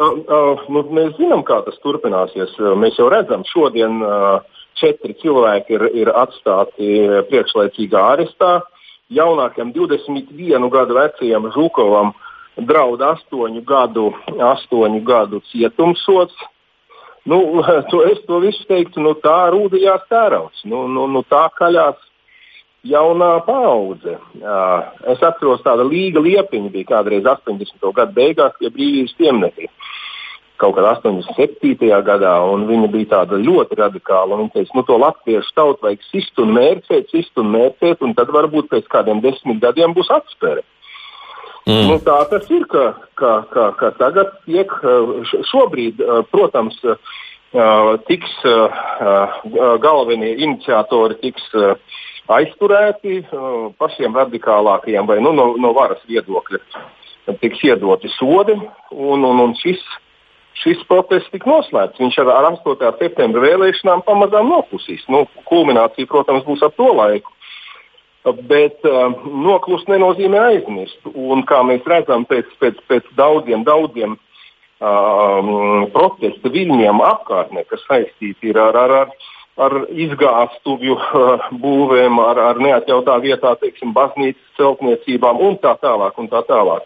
[0.00, 2.54] Uh, uh, nu, mēs zinām, kā tas turpināsies.
[2.80, 6.92] Mēs jau redzam, šodien uh, četri cilvēki ir, ir atstāti
[7.28, 8.60] priekšlaicīgā arestā.
[9.10, 12.12] Jaunākam 21 gadu vecajam Žukovam
[12.56, 16.34] draud 8 gadu, 8 gadu cietumsots.
[17.24, 20.64] Nu, to es to visu teiktu, nu, tā rūdījās tērauds.
[20.64, 21.98] Nu, nu, nu, tā kaļās
[22.86, 24.16] jaunā paudze.
[25.10, 27.92] Es atceros, tāda līga liepiņa bija kādreiz 80.
[27.96, 29.72] gadu beigās pie brīvības pieminiekļa.
[30.60, 31.88] Kaut kādā 87.
[32.04, 34.36] gadā, un viņa bija tāda ļoti radikāla.
[34.42, 38.32] Viņa teica, nu, to latviešu tautu vajag sist un mērcēt, sist un mērcēt, un tad
[38.34, 40.66] varbūt pēc kādiem desmit gadiem būs atspēre.
[41.68, 41.86] Mm.
[41.88, 42.84] Nu, tā tas ir, ka,
[43.20, 44.72] ka, ka, ka tagad tiek
[45.50, 46.00] šobrīd,
[46.32, 46.78] protams,
[48.08, 48.36] tiks
[49.84, 51.48] galvenie iniciatori tiks
[52.30, 53.24] aizturēti
[53.80, 56.62] pašiem radikālākajiem vai nu, no, no varas viedokļa.
[57.40, 58.56] Tiks iedoti sodi,
[58.90, 59.82] un, un, un šis,
[60.60, 62.00] šis protests tika noslēgts.
[62.00, 62.88] Viņš ar, ar 8.
[63.00, 65.04] septembra vēlēšanām pamazām noklusīs.
[65.12, 67.32] Nu, kulminācija, protams, būs ap to laiku.
[68.48, 71.00] Bet uh, noklust nenozīmē aizmirst.
[71.14, 78.52] Un, kā mēs redzam, pēc, pēc, pēc daudziem, daudziem uh, protesta viļņiem apkārtnē, kas saistīti
[78.52, 79.14] ar, ar, ar,
[79.64, 86.20] ar izgāstuvju uh, būvēm, ar, ar neatjautā vietā, teiksim, baznīcas celtniecībām un tā tālāk.
[86.20, 86.84] Un tā tālāk.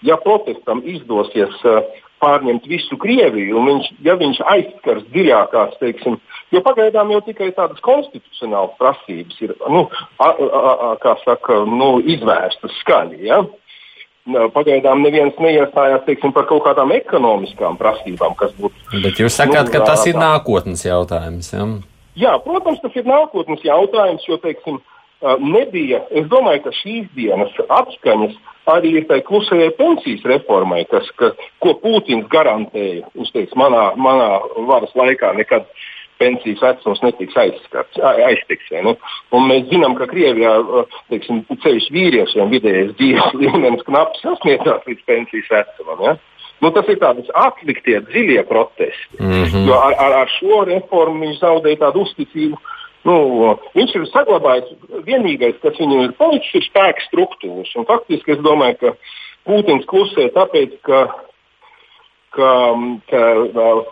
[0.00, 1.84] Ja protestam izdosies uh,
[2.22, 6.18] pārņemt visu Krieviju, un viņš, ja viņš aizskars dziļākās, teiksim,
[6.54, 9.86] jo pagaidām jau tikai tādas konstitucionālas prasības ir nu,
[10.18, 13.22] a, a, a, saka, nu, izvērstas skaļi.
[13.30, 13.42] Ja?
[14.54, 18.76] Pagaidām neviens neiestājās teiksim, par kaut kādām ekonomiskām prasībām, kas būtu.
[19.00, 21.54] Bet jūs sakāt, nu, ka tas ir nākotnes jautājums.
[21.56, 21.66] Ja?
[22.20, 24.80] Jā, protams, tas ir nākotnes jautājums, jo teiksim,
[25.22, 26.04] nebija.
[26.10, 28.36] Es domāju, ka šīs dienas atskaņas
[28.70, 33.08] arī ir tai klusajai pensijas reformai, kas, ka, ko Pūtins garantēja.
[33.16, 34.30] Viņš teiks, manā, manā
[34.68, 35.68] varas laikā nekad
[36.20, 38.68] pensijas vecums netiks aizskats, aiztiks.
[38.84, 38.96] Nu?
[39.36, 40.52] Un mēs zinām, ka Krievijā
[41.12, 46.04] teiksim, ceļš vīriešiem vidējais dzīves līmenis knapi sasniedzās līdz pensijas vecumam.
[46.08, 46.18] Ja?
[46.60, 49.16] Nu, tas ir tāds atliktie dziļie protesti.
[49.16, 49.64] Mm -hmm.
[49.68, 52.60] Jo ar, ar, ar šo reformu viņš zaudēja tādu uzticību.
[53.08, 53.16] Nu,
[53.76, 54.74] viņš ir saglabājis
[55.06, 57.72] vienīgais, kas viņam ir palicis, ir spēka struktūras.
[57.80, 58.92] Un faktiski es domāju, ka
[59.48, 61.00] Putins klusē tāpēc, ka,
[62.36, 62.50] ka,
[63.08, 63.22] ka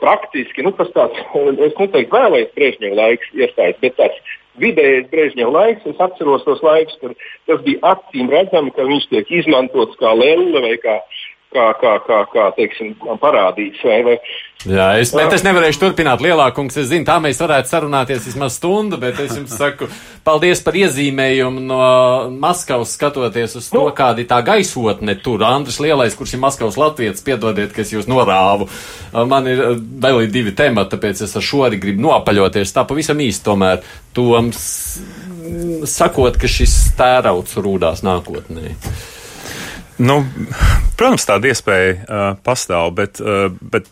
[0.02, 1.22] praktiski nu, tas tāds,
[1.56, 7.00] es neteiktu, vēlējis Brezhneva laiks iestājas, bet tāds vidējais Brezhneva laiks, es atceros tos laikus,
[7.00, 7.16] kad
[7.48, 11.00] tas bija acīm redzami, ka viņš tiek izmantots kā lelle vai kā
[11.54, 13.82] kā, kā, kā, kā teiksim, parādīts.
[13.84, 14.16] Vai, vai.
[14.66, 16.74] Jā, es, bet es nevarēšu turpināt lielākums.
[16.80, 19.86] Es zinu, tā mēs varētu sarunāties vismaz stundu, bet es jums saku
[20.26, 21.82] paldies par iezīmējumu no
[22.42, 23.92] Maskavas skatoties uz to, nu.
[23.94, 25.44] kāda ir tā gaisotne tur.
[25.46, 28.66] Andris Lielais, kurš ir Maskavas latvietis, piedodiet, ka es jūs norāvu.
[29.30, 32.74] Man ir vēl ir divi temati, tāpēc es ar šo arī gribu nopaļoties.
[32.74, 33.86] Tā pavisam īsti tomēr
[34.18, 34.64] toms
[35.86, 38.74] sakot, ka šis tērauts rūdās nākotnē.
[39.98, 40.20] Nu,
[40.94, 43.88] protams, tāda iespēja uh, pastāv, bet, uh, bet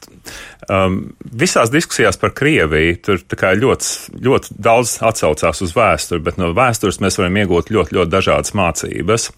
[0.71, 1.01] um,
[1.35, 3.23] visās diskusijās par Krieviju tur
[3.59, 8.55] ļoti, ļoti daudz atsaucās uz vēsturi, bet no vēstures mēs varam iegūt ļoti, ļoti dažādas
[8.55, 9.29] mācības.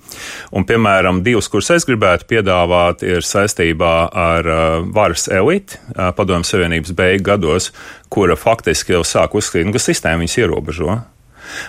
[0.52, 6.50] Un, piemēram, divas, kuras es gribētu piedāvāt, ir saistībā ar uh, varas eliti uh, Padomju
[6.50, 7.70] Savienības beigu gados,
[8.12, 10.98] kura faktiski jau sāk uzskatīt, nu, ka sistēma viņus ierobežo.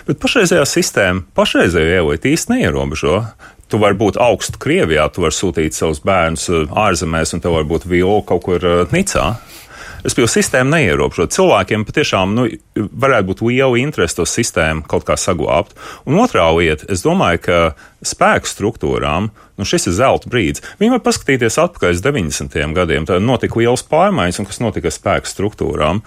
[0.04, 3.22] Bet pašreizējā sistēma pašreizējo eliti īsti neierobežo
[3.70, 7.68] tu vari būt augstu Krievijā, tu vari sūtīt savus bērnus uh, ārzemēs, un tev var
[7.70, 9.32] būt viola kaut kur uh, Nicā.
[10.00, 11.32] Es biju sistēmu neierobežot.
[11.34, 15.74] Cilvēkiem patiešām nu, varētu būt liela interese to sistēmu kaut kā saglabāt.
[16.08, 17.58] Un otrā lieta, es domāju, ka
[18.06, 19.28] spēku struktūrām
[19.60, 20.64] nu, šis ir zelta brīdis.
[20.80, 22.56] Viņi var paskatīties atpakaļ uz 90.
[22.78, 23.06] gadiem.
[23.08, 26.00] Tad notika liels pārmaiņas, un kas notika spēku struktūrām.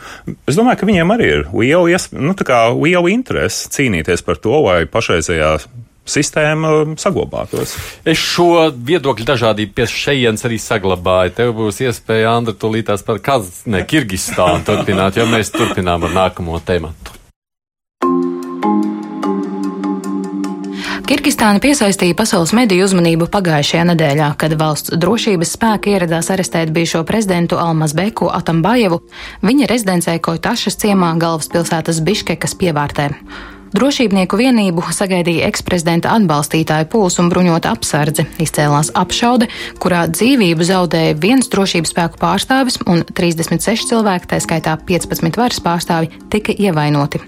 [0.49, 2.33] Es domāju, ka viņiem arī ir liela, nu,
[2.81, 5.57] liela interese cīnīties par to, lai pašreizējā
[6.05, 7.77] sistēma um, saglabātos.
[8.05, 11.35] Es šo viedokļu dažādību pie šejienes arī saglabāju.
[11.39, 17.19] Tev būs iespēja, Andra, tūlītās par Kazahstānu, Kirgistānu turpināt, jo mēs turpinām ar nākamo tematu.
[21.03, 27.59] Kirgistāna piesaistīja pasaules mediju uzmanību pagājušajā nedēļā, kad valsts drošības spēki ieradās arestēt bijušo prezidentu
[27.59, 29.01] Almazbeku Atambajevu
[29.43, 33.11] viņa rezidencē Koitašas ciemā galvaspilsētas Biškekas pievārtē.
[33.73, 38.27] Drošībnieku vienību sagaidīja eksprezidenta atbalstītāju pūls un bruņota apsardze.
[38.43, 39.47] Izcēlās apšaude,
[39.81, 46.13] kurā dzīvību zaudēja viens drošības spēku pārstāvis un 36 cilvēki, tā skaitā 15 varas pārstāvi,
[46.29, 47.23] tika ievainoti.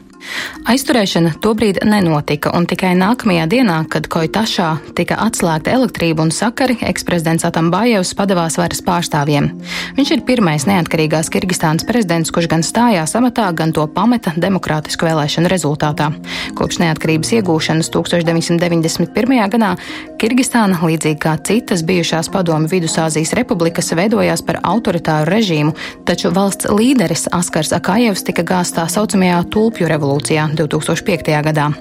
[0.66, 7.46] Aizturēšana tobrīd nenotika, un tikai nākamajā dienā, kad Koitašā tika atslēgta elektrība un sakari, eksprezidents
[7.46, 9.52] Atambājevs padavās varas pārstāvjiem.
[9.98, 15.52] Viņš ir pirmais neatkarīgās Kirgistānas prezidents, kurš gan stājās amatā, gan to pameta demokrātisku vēlēšanu
[15.54, 16.10] rezultātā.
[16.58, 19.38] Kopš neatkarības iegūšanas 1991.
[19.54, 19.76] gadā
[20.18, 25.78] Kirgistāna, līdzīgi kā citas bijušās padomu Vidusāzijas republikas, veidojās par autoritāru režīmu,
[26.10, 31.44] taču valsts līderis Askars Akājevs tika gāzts tā saucamajā tulpju revolūcijā revolūcijā 2005.
[31.44, 31.72] gadā.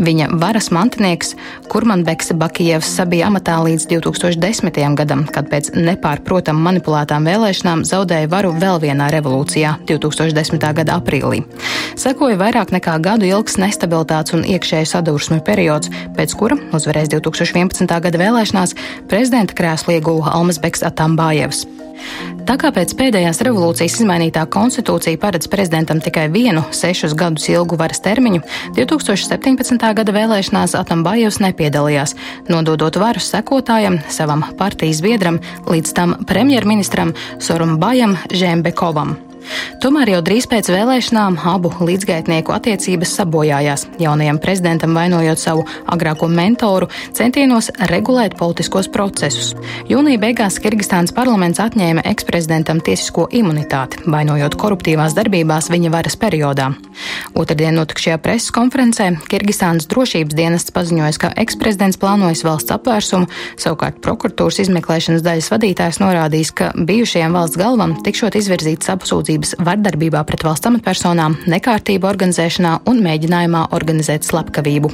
[0.00, 1.34] Viņa varas mantinieks
[1.68, 4.94] Kurmanbeks Bakijevs sabija amatā līdz 2010.
[4.96, 10.58] gadam, kad pēc nepārprotam manipulētām vēlēšanām zaudēja varu vēl vienā revolūcijā 2010.
[10.74, 11.44] gada aprīlī.
[11.96, 17.86] Sekoja vairāk nekā gadu ilgs nestabilitātes un iekšēju sadursmu periods, pēc kura uzvarēs 2011.
[17.86, 18.74] gada vēlēšanās
[19.08, 21.66] prezidenta krēslu ieguva Almasbeks Atambājevs.
[22.44, 28.02] Tā kā pēc pēdējās revolūcijas izmainītā konstitūcija paredz prezidentam tikai vienu sešus gadus ilgu varas
[28.04, 28.42] termiņu,
[28.76, 29.88] 2017.
[29.96, 32.12] gada vēlēšanās Atambājevs nepiedalījās,
[32.52, 39.16] nododot varu sekotājam, savam partijas biedram, līdz tam premjerministram Sorumbajam Žembekovam.
[39.82, 46.88] Tomēr jau drīz pēc vēlēšanām abu līdzgaitnieku attiecības sabojājās, jaunajam prezidentam vainojot savu agrāko mentoru
[47.12, 49.52] centienos regulēt politiskos procesus.
[49.90, 56.70] Jūnija beigās Kirgistānas parlaments atņēma eksprezidentam tiesisko imunitāti, vainojot koruptīvās darbībās viņa varas periodā.
[57.36, 63.28] Otradien notikušajā preses konferencē Kirgistānas drošības dienests paziņoja, ka eksprezidents plānojas valsts apvērsumu,
[63.60, 70.22] savukārt prokuratūras izmeklēšanas daļas vadītājs norādījis, ka bijušajam valsts galvam tikšot izvirzītas apsūdzības sūdzības vardarbībā
[70.26, 74.90] pret valsts amatpersonām, nekārtību organizēšanā un mēģinājumā organizēt slepkavību.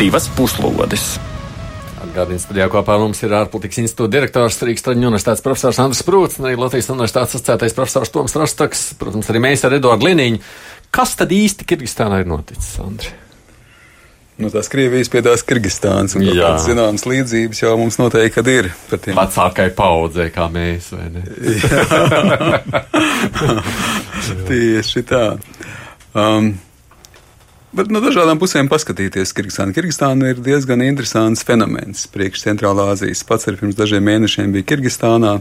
[0.00, 1.18] Divas puslodes.
[2.00, 6.40] Atgādījums studijā kopā ar mums ir ārpolitikas institūta direktors Rīgas Traģiņu universitātes profesors Andris Prūts
[6.40, 10.42] un arī Latvijas universitātes asociētais profesors Toms Rastaks, protams, arī mēs ar Eduardu Liniņu.
[10.90, 13.12] Kas tad īsti Kirgistānā ir noticis, Andri?
[14.40, 16.16] No nu, tās Krievijas pie tās Kirgistānas.
[16.16, 18.70] Un kādas zināmas līdzības jau mums noteikti ir.
[18.90, 21.22] Vecākai paudzei, kā mēs, vai ne?
[24.50, 25.24] Tieši tā.
[26.16, 26.54] Um,
[27.70, 29.70] Bet no dažādām pusēm paskatīties Kirgistānu.
[29.76, 33.20] Kirgistāna ir diezgan interesants fenomens priekš Centrālā Azijas.
[33.28, 35.36] Pats arī pirms dažiem mēnešiem bija Kirgistānā.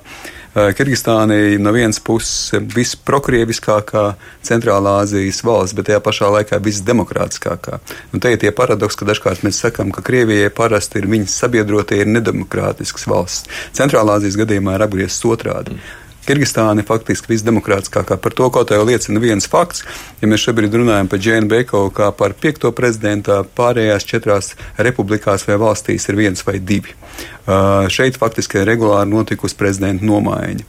[0.78, 4.04] Kirgistāna ir no vienas puses visprokrieviskākā
[4.46, 7.80] Centrālā Azijas valsts, bet tajā pašā laikā visdemokrātiskākā.
[8.14, 12.04] Un te ir tie paradoks, ka dažkārt mēs sakām, ka Krievijai parasti ir viņas sabiedrotie
[12.04, 13.50] ir nedemokrātisks valsts.
[13.74, 15.80] Centrālā Azijas gadījumā ir apgriezts otrādi.
[15.80, 16.09] Mm.
[16.30, 18.20] Kirgistāna ir faktiski visdemokrātiskākā.
[18.22, 19.82] Par to kaut kā liecina viens fakts.
[20.22, 25.58] Ja mēs šobrīd runājam par Džēnu Bekovu kā par piekto prezidentā, pārējās četrās republikās vai
[25.58, 26.94] valstīs ir viens vai divi.
[27.50, 30.66] Uh, šeit faktiski regulāri notikusi prezidenta nomaiņa.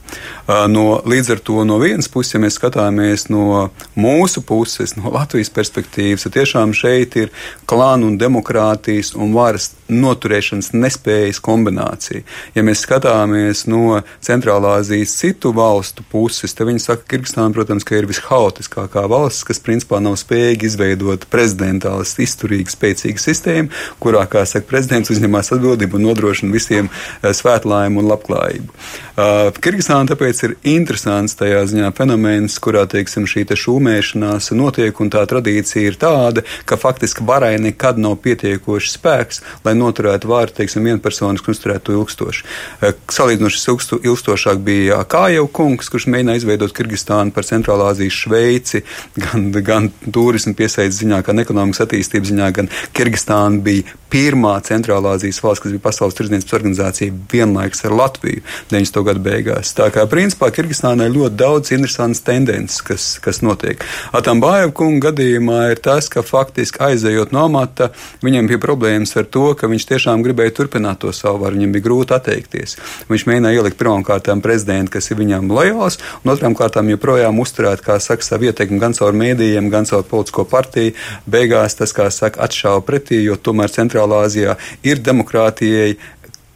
[0.47, 5.11] Uh, no, līdz ar to no vienas puses, ja mēs skatāmies no mūsu puses, no
[5.13, 7.29] Latvijas perspektīvas, tad tiešām šeit ir
[7.69, 12.23] klānu un demokrātijas un varas noturēšanas nespējas kombinācija.
[12.55, 17.85] Ja mēs skatāmies no Centrālā Azijas citu valstu puses, tad viņi saka, ka Kirgistāna, protams,
[17.85, 23.69] ka ir vishaotiskākā valsts, kas principā nav spējīga izveidot prezidentālas, izturīgu, spēcīgu sistēmu,
[24.01, 28.75] kurā, kā saka, prezidents uzņemās atbildību un nodrošina visiem visiem eh, svētlaimu un labklājību.
[29.11, 35.11] Uh, Kirgistāna tāpēc ir interesants tajā ziņā fenomens, kurā teiksim, šī te šūmēšanās notiek, un
[35.11, 40.87] tā tradīcija ir tāda, ka faktiski varai nekad nav pietiekoši spēks, lai noturētu vārdu, teiksim,
[40.87, 42.47] vienpersonisku un uzturētu to ilgstoši.
[42.79, 48.85] Uh, salīdzinoši ilgstošāk bija Kājau kungs, kurš mēģināja izveidot Kirgistānu par Centrālā Azijas Šveici,
[49.19, 55.39] gan, gan turismu piesaistes ziņā, gan ekonomikas attīstības ziņā, gan Kirgistāna bija pirmā Centrālā Azijas
[55.43, 59.03] valsts, kas bija Pasaules tirdzniecības organizācija vienlaikus ar Latviju 90.
[59.07, 59.73] gadu beigās.
[59.75, 63.81] Tā kā principā Kirgistānai ļoti daudz interesantas tendences, kas, kas notiek.
[64.15, 67.89] Atambājev kunga gadījumā ir tas, ka faktiski aizejot no amata,
[68.23, 71.87] viņam bija problēmas ar to, ka viņš tiešām gribēja turpināt to savu varu, viņam bija
[71.87, 72.77] grūti atteikties.
[73.09, 77.83] Viņš mēģināja ielikt pirmām kārtām prezidentu, kas ir viņam lojāls, un otrām kārtām joprojām uzturēt,
[77.85, 80.95] kā saka, savu ieteikumu gan caur mēdījiem, gan caur politisko partiju.
[81.31, 85.95] Beigās tas, kā saka, atšāva pretī, jo tomēr Centrālā Azijā ir demokrātijai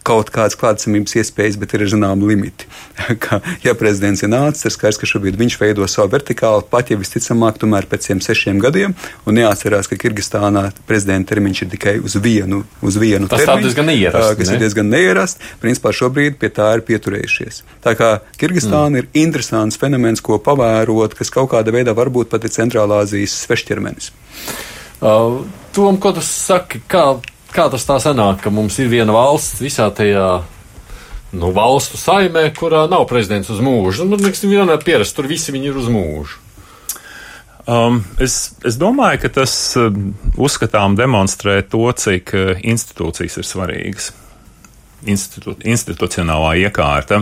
[0.06, 2.68] kaut kādas klātsamības iespējas, bet ir zināmi limiti.
[3.24, 7.00] ka, ja prezidents ir nācis, ir skaidrs, ka šobrīd viņš veido savu vertikālu, pat ja
[7.00, 8.96] visticamāk, tomēr pēc tiem sešiem gadiem.
[9.30, 13.66] Un jāatcerās, ka Kirgistānā prezidenta termiņš ir tikai uz vienu, uz vienu Tas termiņu.
[13.66, 14.38] Tas diezgan ierasts.
[14.40, 14.56] Kas ne?
[14.56, 15.52] ir diezgan neierasts.
[15.64, 17.62] Principā šobrīd pie tā ir pieturējušies.
[17.86, 19.02] Tā kā Kirgistāna mm.
[19.02, 24.12] ir interesants fenomens, ko pavērot, kas kaut kādā veidā varbūt pat ir Centrālā Azijas svešķermenis.
[25.04, 25.42] Uh,
[25.76, 27.18] Tom, ko tu saki, kā
[27.56, 30.28] kā tas tā sanāk, ka mums ir viena valsts visā tajā
[31.36, 34.08] nu, valstu saimē, kurā nav prezidents uz mūžu.
[34.10, 36.42] Nu, neksim, vienmēr pierast, tur visi viņi ir uz mūžu.
[37.66, 39.88] Um, es, es domāju, ka tas uh,
[40.38, 44.12] uzskatām demonstrē to, cik uh, institūcijas ir svarīgas
[45.10, 47.22] institu, institucionālā iekārta.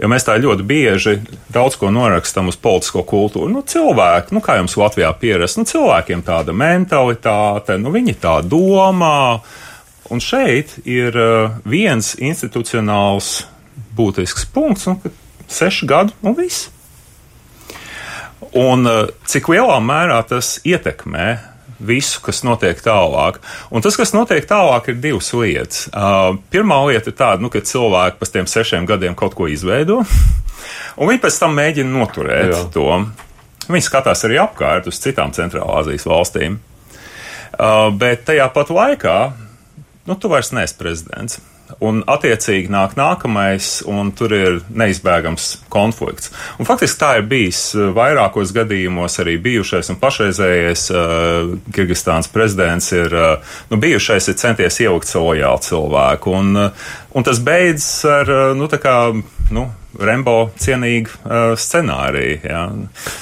[0.00, 1.16] Jo mēs tā ļoti bieži
[1.52, 3.50] daudz ko norakstam uz politisko kultūru.
[3.52, 9.40] Nu, cilvēki, nu, kā jums Latvijā pierast, nu, cilvēkiem tāda mentalitāte, nu, viņi tā domā.
[10.10, 13.44] Un šeit ir uh, viens institucionāls
[13.96, 14.98] būtisks punkts, un
[15.50, 16.70] seši gadi, un viss.
[18.56, 21.49] Un uh, cik lielā mērā tas ietekmē
[21.80, 23.40] visu, kas notiek tālāk.
[23.72, 25.86] Un tas, kas notiek tālāk, ir divas lietas.
[25.90, 30.02] Uh, pirmā lieta ir tāda, nu, ka cilvēki pēc tiem sešiem gadiem kaut ko izveido,
[31.00, 32.64] un viņi pēc tam mēģina noturēt Jā.
[32.74, 32.88] to.
[33.70, 36.58] Viņi skatās arī apkārt uz citām Centrālāzijas valstīm.
[37.50, 39.16] Uh, bet tajā pat laikā,
[40.08, 41.40] nu, tu vairs neesi prezidents
[41.84, 46.32] un attiecīgi nāk nākamais, un tur ir neizbēgams konflikts.
[46.60, 52.90] Un faktiski tā ir bijis eh, vairākos gadījumos arī bijušais un pašreizējais uh, Kirgistāns prezidents
[52.96, 58.04] ir, uh, nu, bijušais ir centies ielikt savu lojālu cilvēku, un, uh, un tas beidzas
[58.08, 58.96] ar, uh, nu, tā kā,
[59.54, 59.68] nu,
[60.00, 62.36] Rembo cienīgu uh, scenāriju.
[62.46, 62.60] Jā.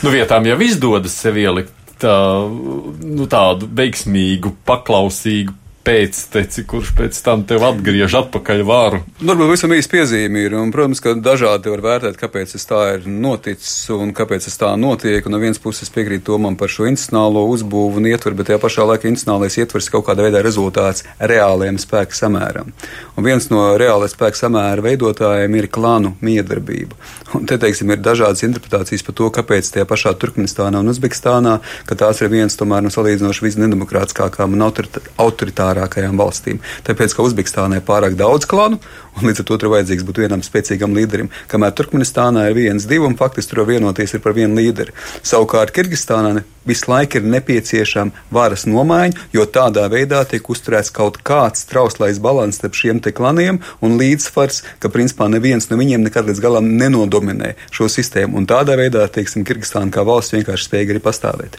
[0.04, 2.16] Nu, vietām jau izdodas sev ielikt tā,
[2.48, 5.54] nu, tādu veiksmīgu, paklausīgu
[5.88, 8.98] pēcteci, kurš pēc tam tev atgriež atpakaļ vāru.
[9.24, 13.07] Varbūt visam īsti piezīme ir, un, protams, ka dažādi var vērtēt, kāpēc tas tā ir
[13.09, 15.24] noticis un kāpēc tas tā notiek.
[15.24, 18.85] Un no vienas puses piekrīt Tomam par šo institucionālo uzbūvu un ietvaru, bet tajā pašā
[18.90, 22.68] laikā institucionālais ietvers kaut kādā veidā rezultāts reāliem spēku samēram.
[23.16, 27.01] Un viens no reālais spēku samēra veidotājiem ir klānu miedarbība.
[27.38, 31.96] Un te, teiksim, ir dažādas interpretācijas par to, kāpēc tajā pašā Turkmenistānā un Uzbekistānā, ka
[31.96, 36.61] tās ir viens tomēr no salīdzinoši visnedemokrātiskākām un autoritārākām populārākajām valstīm.
[36.87, 38.79] Tāpēc, ka Uzbekistānā ir pārāk daudz klanu,
[39.19, 41.31] un līdz ar to tur vajadzīgs būt vienam spēcīgam līderim.
[41.51, 44.95] Kamēr Turkmenistānā ir viens, divi, un faktiski tur vienoties ir par vienu līderi.
[45.23, 51.66] Savukārt Kirgistānā visu laiku ir nepieciešama varas nomaiņa, jo tādā veidā tiek uzturēts kaut kāds
[51.68, 56.43] trauslais balans starp šiem te klaniem un līdzsvars, ka principā neviens no viņiem nekad līdz
[56.45, 58.37] galam nenodominē šo sistēmu.
[58.39, 61.59] Un tādā veidā, teiksim, Kirgistāna kā valsts vienkārši spēja arī pastāvēt.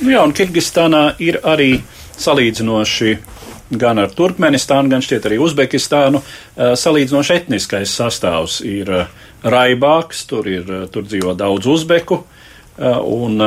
[0.00, 1.80] Nu jā, un Kirgistānā ir arī
[2.20, 3.14] salīdzinoši
[3.70, 6.22] gan ar Turkmenistānu, gan šķiet arī Uzbekistānu
[6.56, 8.90] salīdzinoši etniskais sastāvs ir
[9.46, 12.24] raibāks, tur, ir, tur dzīvo daudz uzbeku,
[13.06, 13.38] un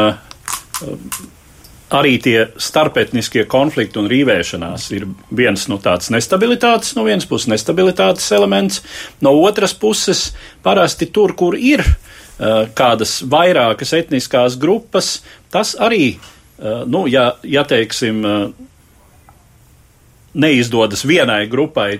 [1.94, 5.06] arī tie starpetniskie konflikti un rīvēšanās ir
[5.36, 8.82] viens no tāds nestabilitātes, no vienas puses nestabilitātes elements,
[9.22, 10.32] no otras puses
[10.66, 11.84] parasti tur, kur ir
[12.74, 15.20] kādas vairākas etniskās grupas,
[15.54, 16.33] tas arī, uh,
[16.86, 18.49] nu, ja, ja teiksim, uh,
[20.34, 21.99] neizdodas vienai grupai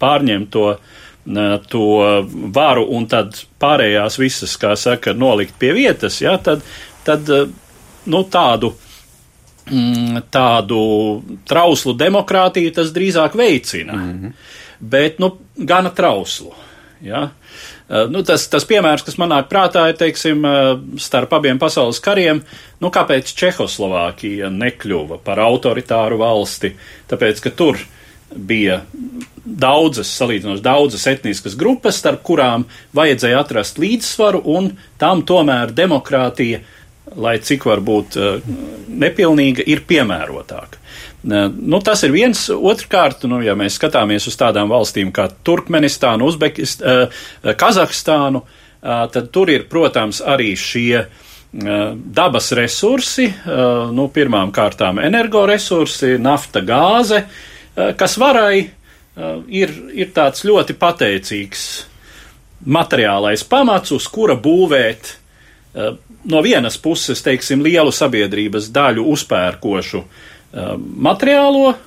[0.00, 0.66] pārņemt to,
[1.70, 1.84] to
[2.54, 6.62] varu un tad pārējās visas, kā saka, nolikt pie vietas, ja, tad,
[7.06, 7.30] tad
[8.06, 8.72] nu, tādu
[9.70, 10.78] mm, tādu
[11.48, 13.96] trauslu demokrātiju tas drīzāk veicina.
[13.96, 14.32] Mm -hmm.
[14.80, 16.52] Bet, nu, gana trauslu.
[17.04, 17.30] Ja?
[17.88, 22.00] Uh, nu, tas, tas piemērs, kas man nāk prātā, ir, teiksim, uh, starp abiem pasaules
[22.02, 22.40] kariem,
[22.82, 26.72] nu, kāpēc Čehoslovākija nekļuva par autoritāru valsti,
[27.10, 27.82] tāpēc, ka tur
[28.36, 28.80] bija
[29.46, 32.66] daudzas, salīdzinoši daudzas etniskas grupas, starp kurām
[32.96, 36.64] vajadzēja atrast līdzsvaru, un tam tomēr demokrātija
[37.14, 38.48] lai cik var būt eh,
[38.88, 40.82] nepilnīga, ir piemērotāka.
[41.32, 42.46] Eh, nu, tas ir viens.
[42.50, 48.44] Otrkārt, nu, ja mēs skatāmies uz tādām valstīm kā Turkmenistānu, Uzbekistānu, eh, Kazahstānu,
[48.86, 51.06] tad tur ir, protams, arī šie
[51.50, 53.24] dabas resursi,
[53.96, 57.22] nu, pirmām kārtām energoresursi, nafta, gāze,
[57.74, 58.60] kas varai
[59.48, 61.64] ir, ir tāds ļoti pateicīgs
[62.66, 65.16] materiālais pamats, uz kura būvēt
[66.30, 70.22] no vienas puses, teiksim, lielu sabiedrības daļu uzpērkošu uh,
[70.54, 71.80] materiālo uh,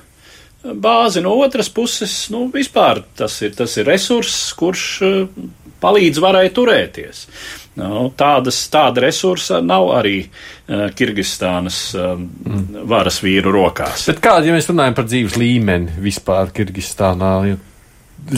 [0.62, 5.18] bāzi, no otras puses, nu, vispār tas ir, tas ir resurss, kurš uh,
[5.80, 7.24] palīdz varai turēties.
[7.80, 12.82] Nu, tādas, tāda resursa nav arī uh, Kirgistānas uh, mm.
[12.90, 14.08] varas vīru rokās.
[14.10, 17.60] Bet kāda, ja mēs runājam par dzīves līmeni vispār Kirgistānā, ja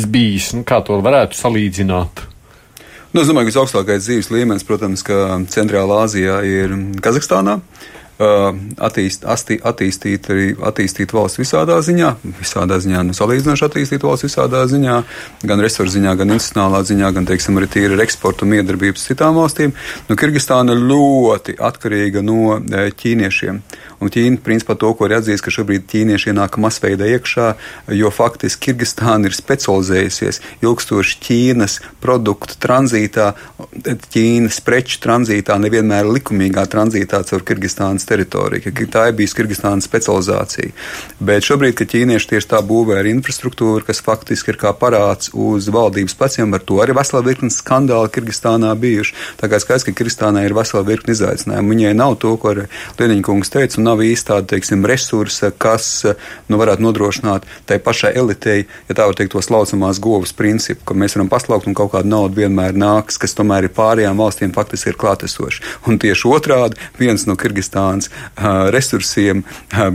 [0.06, 2.28] bijis, nu, kā to varētu salīdzināt?
[3.12, 7.58] Nu, es domāju, ka visaugstākais dzīves līmenis, protams, ka Centrālā Azijā ir Kazahstānā.
[7.58, 7.90] Uh,
[8.88, 14.64] attīst, asti, attīstīt, arī, attīstīt valsts visādā ziņā, visādā ziņā, nu, salīdzinoši attīstīt valsts visādā
[14.70, 14.98] ziņā,
[15.48, 19.38] gan resursu ziņā, gan institucionālā ziņā, gan, teiksim, arī tīri ar eksportu un miedarbības citām
[19.40, 19.74] valstīm.
[20.08, 23.62] Nu, Kirgistāna ļoti atkarīga no e, ķīniešiem.
[24.02, 27.52] Un Ķīna, principā, to, ko ir atzīst, ka šobrīd ķīnieši ienāk masveidā iekšā,
[27.94, 33.28] jo faktiski Kirgistāna ir specializējusies ilgstoši Ķīnas produktu tranzītā,
[33.86, 38.74] Ķīnas preču tranzītā, nevienmēr likumīgā tranzītā caur Kirgistānas teritoriju.
[38.92, 40.72] Tā ir bijusi Kirgistānas specializācija.
[41.22, 45.68] Bet šobrīd, kad ķīnieši tieši tā būvē ar infrastruktūru, kas faktiski ir kā parāds uz
[45.72, 49.16] valdības pleciem, ar to arī vesela virkne skandāli Kirgistānā bijuši.
[49.40, 51.74] Tā kā skaidrs, ka Kirgistānai ir vesela virkne izaicinājumu.
[51.74, 52.54] Viņai nav to, ko
[52.98, 56.04] Lieniņkungs teica, un nav īsti tāda, teiksim, resursa, kas
[56.50, 60.96] nu, varētu nodrošināt tai pašai elitei, ja tā var teikt, tos laucamās govas principu, ka
[60.98, 64.92] mēs varam paslaukt un kaut kāda nauda vienmēr nāks, kas tomēr ir pārējām valstīm faktiski
[64.92, 65.62] ir klātesoši.
[65.88, 69.42] Un tieši otrādi, viens no Kirgistānas uh, resursiem,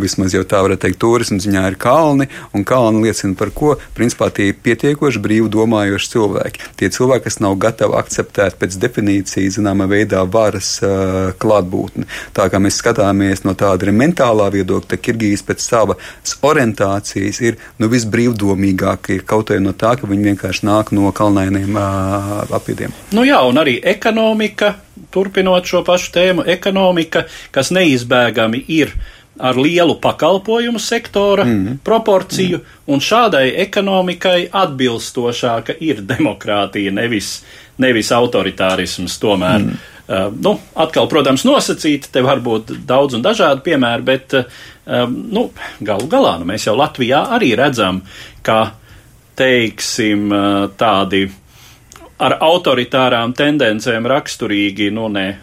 [0.02, 3.76] vismaz jau tā varētu teikt, turismu ziņā ir kalni, un kalni liecina par ko?
[3.98, 6.64] Principā tie ir pietiekoši brīvi domājoši cilvēki.
[6.80, 12.08] Tie cilvēki, kas nav gatavi akceptēt pēc definīcijas, zināmā veidā, varas uh, klātbūtni.
[12.38, 17.90] Tā kā mēs skatāmies no tāda mentālā viedokļa, tad Kirgīzija pēc savas orientācijas ir nu,
[17.92, 22.94] visbrīvdomīgākie, kaut arī no tā, ka viņi vienkārši nāk no kalnainiem uh, apvidiem.
[23.16, 24.76] Nu jā, un arī ekonomika,
[25.14, 27.26] turpinot šo pašu tēmu, ekonomika,
[27.56, 28.94] kas neizbēgami ir
[29.40, 31.78] ar lielu pakalpojumu sektora mm -hmm.
[31.84, 32.94] proporciju, mm -hmm.
[32.94, 37.44] un šādai ekonomikai atbilstošāka ir demokrātija, nevis,
[37.78, 39.60] nevis autoritārisms tomēr.
[39.60, 39.78] Mm.
[40.08, 44.44] Uh, nu, atkal, protams, nosacīti, te var būt daudz un dažādi piemēri, bet uh,
[45.32, 48.02] nu, galu galā nu, mēs jau Latvijā arī redzam,
[48.42, 48.72] ka,
[49.36, 51.30] teiksim, uh, tādi
[52.18, 55.38] ar autoritārām tendencēm raksturīgi, nu, ne,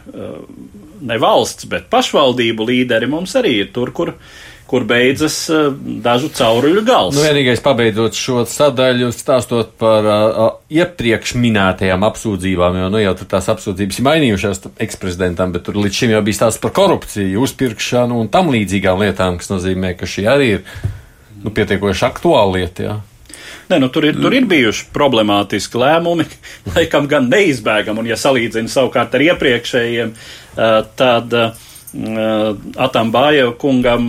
[1.05, 4.17] ne valsts, bet pašvaldību līderi mums arī ir tur, kur
[4.65, 5.67] kur beidzas uh,
[6.03, 7.15] dažu cauruļu gals.
[7.15, 10.41] Nu, vienīgais pabeidzot šo sadaļu, stāstot par uh,
[10.73, 16.15] iepriekš minētajām apsūdzībām, jo nu, jau tās apsūdzības ir mainījušās eksprezidentam, bet tur līdz šim
[16.17, 20.51] jau bija stāsts par korupciju, uzpirkšanu un tam līdzīgām lietām, kas nozīmē, ka šī arī
[20.57, 20.65] ir
[21.45, 22.89] nu, pietiekoši aktuāla lieta.
[22.89, 23.01] Jā.
[23.71, 26.27] Nē, nu, tur, ir, tur ir bijuši problemātiski lēmumi,
[26.75, 30.13] laikam gan neizbēgami, un ja salīdzina savukārt ar iepriekšējiem,
[30.99, 31.39] tad
[31.95, 34.09] Atambāja kungam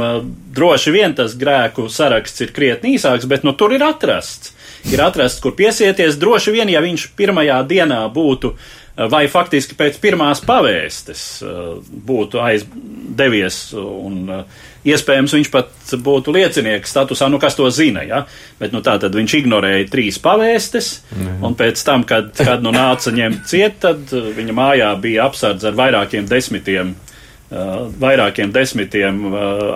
[0.56, 4.56] droši vien tas grēku saraksts ir krietni īsāks, bet nu, tur ir atrasts.
[4.94, 6.20] Ir atrasts, kur piesieties.
[6.22, 8.54] Droši vien, ja viņš pirmajā dienā būtu
[8.96, 11.24] vai faktiski pēc pirmās pavēstes
[12.08, 14.30] būtu aizdevies un
[14.86, 18.24] iespējams viņš pat būtu liecinieks statusā, nu kas to zina, ja?
[18.60, 21.42] bet nu tā tad viņš ignorēja trīs pavēstes, mm.
[21.44, 25.76] un pēc tam, kad, kad nu nāca ņemt ciet, tad viņa mājā bija apsardz ar
[25.76, 26.96] vairākiem desmitiem
[27.50, 29.20] vairākiem desmitiem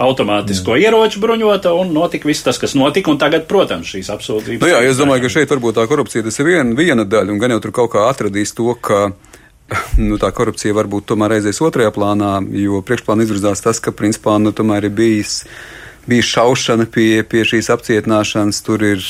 [0.01, 0.89] automātisko Jā.
[0.89, 4.63] ieroču bruņota, un notika viss tas, kas notika, un tagad, protams, šīs apsūdzības.
[4.63, 7.41] Nu jā, es domāju, ka šeit varbūt tā korupcija tas ir viena, viena daļa, un
[7.41, 9.11] gan jau tur kaut kā atradīs to, ka
[10.07, 14.53] nu, tā korupcija varbūt tomēr aizies otrajā plānā, jo priekšplānā izvirzās tas, ka principā nu,
[14.55, 15.43] tomēr ir bijis,
[16.09, 19.05] bijis šaušana pie, pie šīs apcietināšanas, tur ir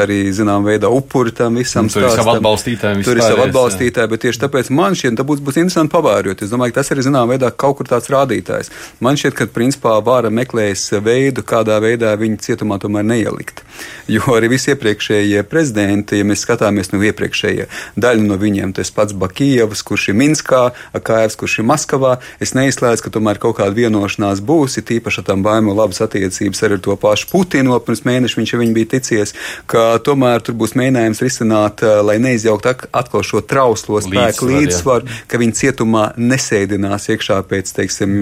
[0.00, 1.88] arī zinām veidā upuri tam visam.
[1.92, 3.04] Tur ir savi atbalstītāji.
[3.06, 6.44] Tur ir savi atbalstītāji, bet tieši tāpēc man šķiet, ka būs, būs interesanti pavērot.
[6.44, 8.72] Es domāju, ka tas arī zinām veidā kaut kur tāds rādītājs.
[9.04, 13.64] Man šķiet, ka principā vāra meklējas veidu, kādā veidā viņu cietumā tomēr neielikt.
[14.10, 19.16] Jo arī visi iepriekšējie prezidenti, ja mēs skatāmies no iepriekšējie, daļa no viņiem, tas pats
[19.16, 20.64] Bakijevs, kurš ir Minskā,
[20.96, 25.28] Akājevs, kurš ir Maskavā, es neizslēdzu, ka tomēr kaut kāda vienošanās būs, ir tīpaši ar
[25.30, 29.34] tām baimēm labas attiecības arī ar to pašu Putinu, pirms mēneša viņš jau bija ticies,
[29.70, 35.22] ka tomēr tur būs mēģinājums risināt, eh, lai neizjaukt atkal šo trauslo spēku līdzsvaru, jā.
[35.30, 38.16] ka viņi cietumā nesēdinās iekšā pēc, teiksim,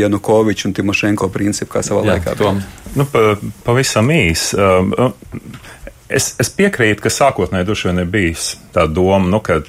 [0.00, 2.36] Janukoviča un Timošenko principu, kā savā jā, laikā.
[2.40, 2.60] Tom.
[2.94, 3.34] Nu, pa,
[3.66, 4.52] pavisam īs.
[4.54, 5.10] Uh,
[6.08, 9.62] es, es piekrītu, ka sākotnēji droši vien ir bijis tā doma, nu, ka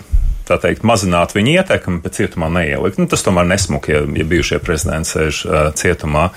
[0.48, 3.00] tā teikt, mazināt viņa ietekmi, bet cietumā neielikt.
[3.02, 6.28] Nu, tas tomēr nesmuki, ja, ja bijušie prezidenti sēž uh, cietumā.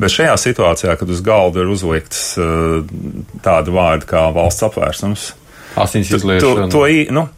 [0.00, 2.80] Bet šajā situācijā, kad uz galda ir uzlikts uh,
[3.44, 5.30] tādi vārdi kā valsts apvērsums,
[5.74, 6.68] Asins izliešana.
[6.68, 7.28] To, to, nu,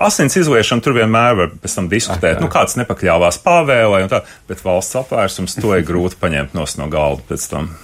[0.00, 2.38] asins izliešana tur vienmēr var pēc tam diskutēt.
[2.38, 7.22] Ah, nu, kāds nepakļāvās pavēlē, tā, bet valsts apvērsums to ir grūti paņemt no galda
[7.30, 7.70] pēc tam.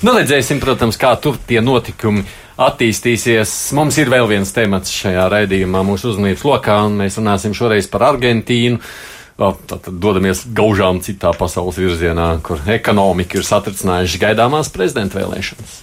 [0.00, 2.22] Nu, redzēsim, protams, kā tur tie notikumi
[2.60, 3.52] attīstīsies.
[3.76, 8.10] Mums ir vēl viens temats šajā raidījumā mūsu uzmanības lokā, un mēs runāsim šoreiz par
[8.12, 8.80] Argentīnu.
[9.40, 15.78] Tad dodamies gaužām citā pasaules virzienā, kur ekonomika ir satricinājuši gaidāmās prezidenta vēlēšanas.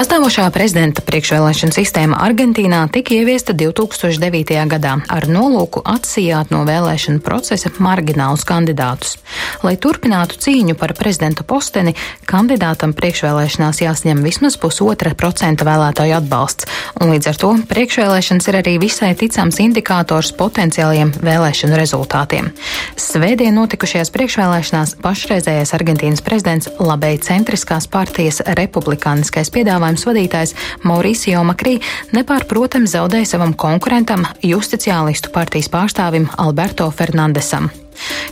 [0.00, 4.54] Pastāvošā prezidenta priekšvēlēšana sistēma Argentīnā tika ieviesta 2009.
[4.72, 9.18] gadā ar nolūku atsijāt no vēlēšana procesa marginālus kandidātus.
[9.60, 11.92] Lai turpinātu cīņu par prezidenta posteni,
[12.24, 16.64] kandidātam priekšvēlēšanās jāsaņem vismaz pusotra procenta vēlētāju atbalsts,
[16.96, 22.48] un līdz ar to priekšvēlēšanas ir arī visai ticams indikators potenciāliem vēlēšanu rezultātiem.
[22.96, 30.54] Svētdien notikušajās priekšvēlēšanās pašreizējais Argentīnas prezidents labēji centriskās partijas republikāniskais piedāvājums padomus vadītājs
[30.86, 31.80] Mauricio Makrī
[32.14, 37.70] nepārprotami zaudēja savam konkurentam, justiciālistu partijas pārstāvim Alberto Fernandesam.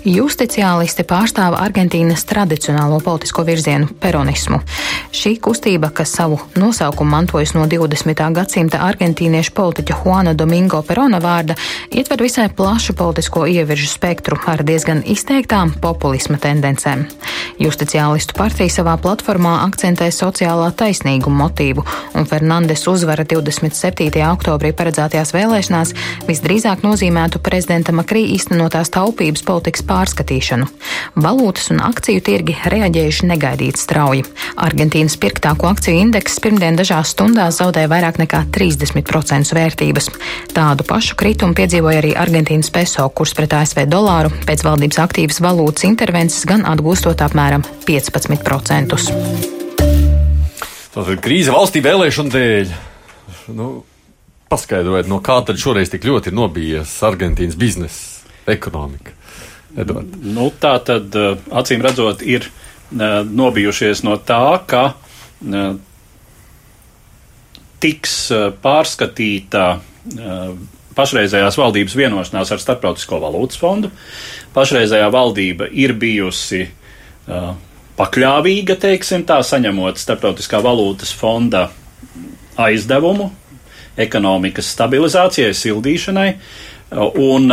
[0.09, 4.61] Justiciālisti pārstāv Argentīnas tradicionālo politisko virzienu- peronismu.
[5.13, 8.33] Šī kustība, kas savu nosaukumu mantojas no 20.
[8.33, 11.57] gadsimta argentīniešu politiķa Juana Domingo Perona vārda,
[11.91, 17.07] ietver visai plašu politisko ieviržu spektru ar diezgan izteiktām populisma tendencēm.
[17.59, 24.23] Justiciālistu partija savā platformā akcentē sociālā taisnīguma motīvu, un Fernandes uzvara 27.
[24.33, 25.95] oktobrī paredzētajās vēlēšanās
[26.29, 30.69] visdrīzāk nozīmētu prezidenta Makrī īstenotās taupības politikas politikas pārskatīšanu.
[31.19, 34.25] Valūtas un akciju tirgi reaģējuši negaidīt strauji.
[34.57, 40.11] Argentīnas pirktāko akciju indeks pirmdien dažās stundās zaudēja vairāk nekā 30% vērtības.
[40.55, 45.89] Tādu pašu kritumu piedzīvoja arī Argentīnas peso, kurs pret ASV dolāru pēc valdības aktīvas valūtas
[45.89, 48.99] intervences gan atgūstot apmēram 15%.
[50.95, 52.73] Tātad krīze valstī vēlēšanu dēļ.
[53.59, 53.69] Nu,
[54.51, 59.18] paskaidrojiet, no kā tad šoreiz tik ļoti ir nobijies Argentīnas biznesa, ekonomika?
[59.79, 60.17] Edvard?
[60.23, 64.85] Nu, tā tad eh, acīm redzot, ir eh, nobijušies no tā, ka
[65.45, 65.77] eh,
[67.79, 68.15] tiks
[68.59, 69.67] pārskatīta
[70.99, 73.93] pašreizējās valdības vienošanās ar Startautisko valūtas fondu.
[74.57, 76.65] Pašreizējā valdība ir bijusi
[78.01, 81.69] pakļāvīga, teiksim tā, saņemot Startautiskā valūtas fonda
[82.59, 83.29] aizdevumu
[83.99, 86.29] ekonomikas stabilizācijai, sildīšanai.
[87.29, 87.53] Un,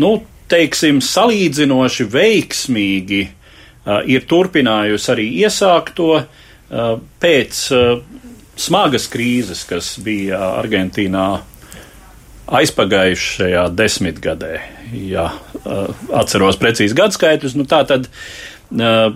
[0.00, 0.14] nu,
[0.52, 6.26] teiksim, salīdzinoši veiksmīgi uh, ir turpinājusi arī iesākto uh,
[7.22, 8.02] pēc uh,
[8.58, 11.26] smagas krīzes, kas bija Argentīnā
[12.52, 14.54] aizpagājušajā desmitgadē.
[15.08, 15.86] Ja uh,
[16.20, 19.14] atceros precīzi gadskaitļus, nu tā tad uh,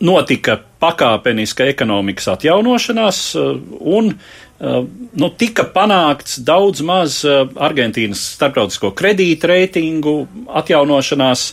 [0.00, 8.94] notika pakāpeniska ekonomikas atjaunošanās uh, un uh, nu, tika panākts daudz maz uh, Argentīnas starptautisko
[8.96, 10.14] kredītu reitingu
[10.48, 11.50] atjaunošanās,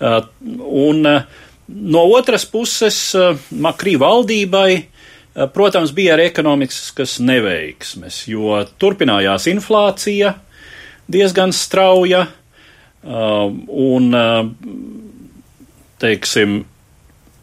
[0.00, 0.18] uh,
[0.68, 1.06] un
[1.72, 2.98] no otras puses
[3.52, 4.70] Makrī valdībai
[5.54, 10.34] protams, bija arī ekonomiskas neveiksmes, jo turpinājās inflācija
[11.12, 12.26] diezgan strauja,
[13.02, 14.10] un,
[16.02, 16.58] teiksim,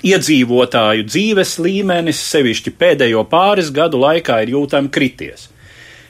[0.05, 5.49] iedzīvotāju dzīves līmenis, sevišķi pēdējo pāris gadu laikā, ir jūtami krities.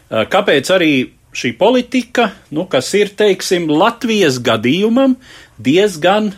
[0.09, 0.93] Kāpēc arī
[1.33, 5.17] šī politika, nu, kas ir, teiksim, Latvijas gadījumam
[5.57, 6.33] diezgan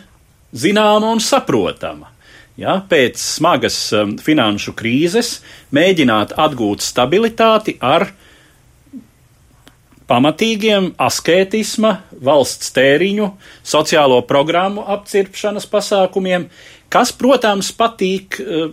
[0.52, 2.12] zināma un saprotama?
[2.60, 5.38] Ja, pēc smagas um, finanšu krīzes
[5.72, 8.10] mēģināt atgūt stabilitāti ar
[10.12, 13.30] pamatīgiem askētisma, valsts tēriņu,
[13.64, 16.44] sociālo programmu apcirpšanas pasākumiem,
[16.92, 18.70] kas, protams, patīk uh,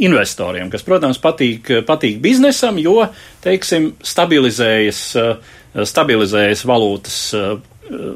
[0.00, 3.02] investoriem, kas, protams, patīk, patīk biznesam, jo,
[3.44, 7.58] teiksim, stabilizējas, uh, stabilizējas valūtas uh,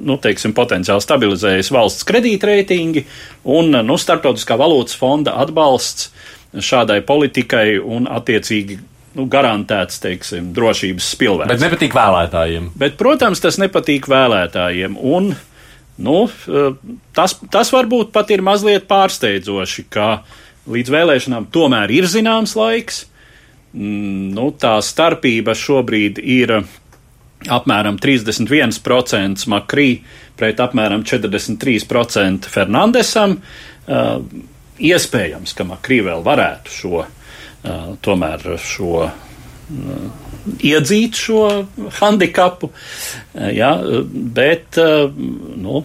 [0.04, 3.04] nu, teiksim, potenciāli stabilizējas valsts kredītreitingi
[3.54, 6.10] un nu, starptautiskā valūtas fonda atbalsts
[6.54, 8.78] šādai politikai un attiecīgi
[9.18, 11.50] nu, garantēts, teiksim, drošības spilvēns.
[11.50, 12.70] Bet nepatīk vēlētājiem.
[12.78, 14.96] Bet, protams, tas nepatīk vēlētājiem.
[14.98, 15.32] Un,
[16.02, 16.16] nu,
[17.14, 20.08] tas, tas varbūt pat ir mazliet pārsteidzoši, ka
[20.70, 23.04] līdz vēlēšanām tomēr ir zināms laiks.
[23.74, 26.56] Mm, nu, tā starpība šobrīd ir
[27.50, 29.88] apmēram 31% Makrī
[30.38, 33.38] pret apmēram 43% Fernandesam.
[33.84, 34.18] Uh,
[34.80, 37.04] iespējams, ka Makrī vēl varētu šo,
[38.04, 40.23] tomēr šo uh,
[40.60, 41.42] iedzīt šo
[42.00, 43.74] handikapu, uh, ja,
[44.12, 45.10] bet, uh,
[45.56, 45.84] nu,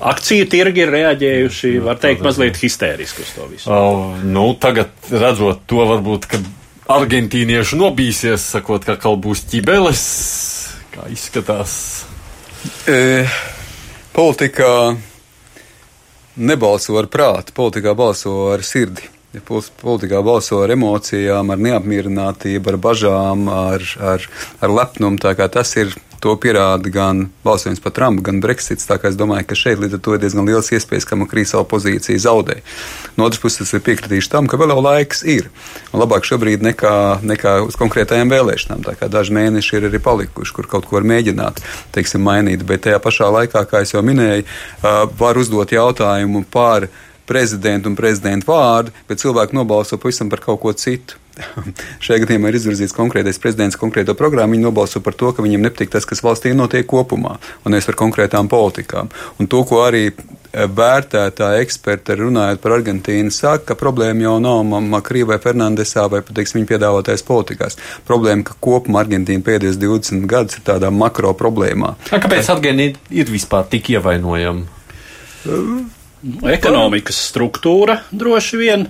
[0.00, 3.72] akciju tirgi ir reaģējuši, var teikt, mazliet histēriski uz to visu.
[3.72, 6.40] Oh, nu, tagad redzot to, varbūt, ka
[6.96, 10.04] argentīnieši nobīsies, sakot, ka atkal būs ķibeles.
[10.94, 11.72] Kā izskatās?
[12.88, 13.26] E,
[14.16, 14.70] politikā
[16.36, 19.15] nebalso ar prātu, politikā balso ar sirdi.
[19.36, 24.28] Ja politikā balso ar emocijām, ar neapmierinātību, ar bažām, ar, ar,
[24.64, 25.20] ar lepnumu.
[25.20, 25.92] Tas ir
[26.24, 28.88] To pierāda gan balsojums par Trumpu, gan Brexits.
[28.88, 32.22] Es domāju, ka šeit līdz ar to ir diezgan liels iespējas, ka Makrīs savu pozīciju
[32.22, 32.56] zaudē.
[33.18, 35.50] No otras puses, es piekritīšu tam, ka vēl jau laiks ir.
[35.92, 38.86] Un labāk šobrīd nekā, nekā uz konkrētajām vēlēšanām.
[39.12, 41.60] Daži mēneši ir arī palikuši, kur kaut ko var mēģināt,
[41.94, 42.64] teiksim, mainīt.
[42.66, 44.48] Bet tajā pašā laikā, kā jau minēju,
[45.20, 46.88] var uzdot jautājumu par
[47.26, 51.18] prezidentu un prezidentu vārdu, bet cilvēki nobalso pavisam par kaut ko citu.
[52.04, 54.56] Šajā gadījumā ir izvirzīts konkrētais prezidents konkrēto programmu.
[54.56, 57.98] Viņi nobalso par to, ka viņiem nepatīk tas, kas valstī notiek kopumā, un nevis par
[58.00, 59.10] konkrētām politikām.
[59.40, 60.14] Un to, ko arī e,
[60.78, 66.40] vērtētāji eksperti runājot par Argentīnu, saka, ka problēma jau nav Makrī vai Fernandesā vai pat
[66.40, 67.76] viņa piedāvātais politikās.
[68.08, 71.96] Problēma, ka kopumā Argentīna pēdējos 20 gadus ir tādā makro problēmā.
[72.08, 74.72] Kāpēc Argentīna ir vispār tik ievainojama?
[76.24, 78.86] Ekonomikas struktūra droši vien.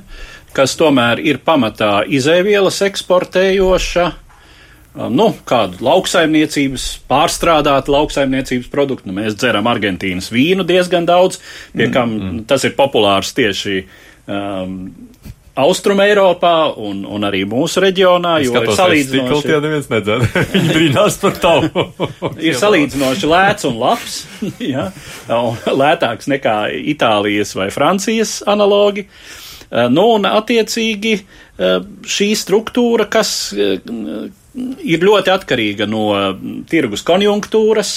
[0.56, 4.06] Kas tomēr ir pamatā izēvielas eksportējoša.
[5.12, 9.10] Nu, kādu lauksaimniecības, pārstrādātu lauksaimniecības produktu.
[9.10, 11.42] Nu, mēs dzeram Argentīnas vīnu diezgan daudz,
[11.76, 12.44] pie kam mm, mm.
[12.48, 13.82] tas ir populārs tieši
[14.24, 14.78] um,
[15.56, 18.34] Austrum Eiropā un, un arī mūsu reģionā.
[18.42, 19.52] Es jo ir salīdzinoši.
[19.54, 20.26] Jā, neviens nedzer.
[20.52, 21.86] Viņi brīnās par tavu.
[22.48, 24.20] ir salīdzinoši lēts un labs,
[24.60, 24.90] ja,
[25.32, 26.58] un lētāks nekā
[26.92, 29.06] Itālijas vai Francijas analogi.
[29.66, 33.80] Eh, nu, un attiecīgi eh, šī struktūra, kas eh,
[34.86, 36.04] ir ļoti atkarīga no
[36.70, 37.96] tirgus konjunktūras,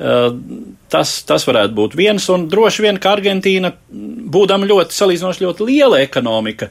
[0.00, 6.00] tas, tas varētu būt viens, un droši vien, ka Argentīna, būdama ļoti salīdzinoši ļoti liela
[6.00, 6.70] ekonomika,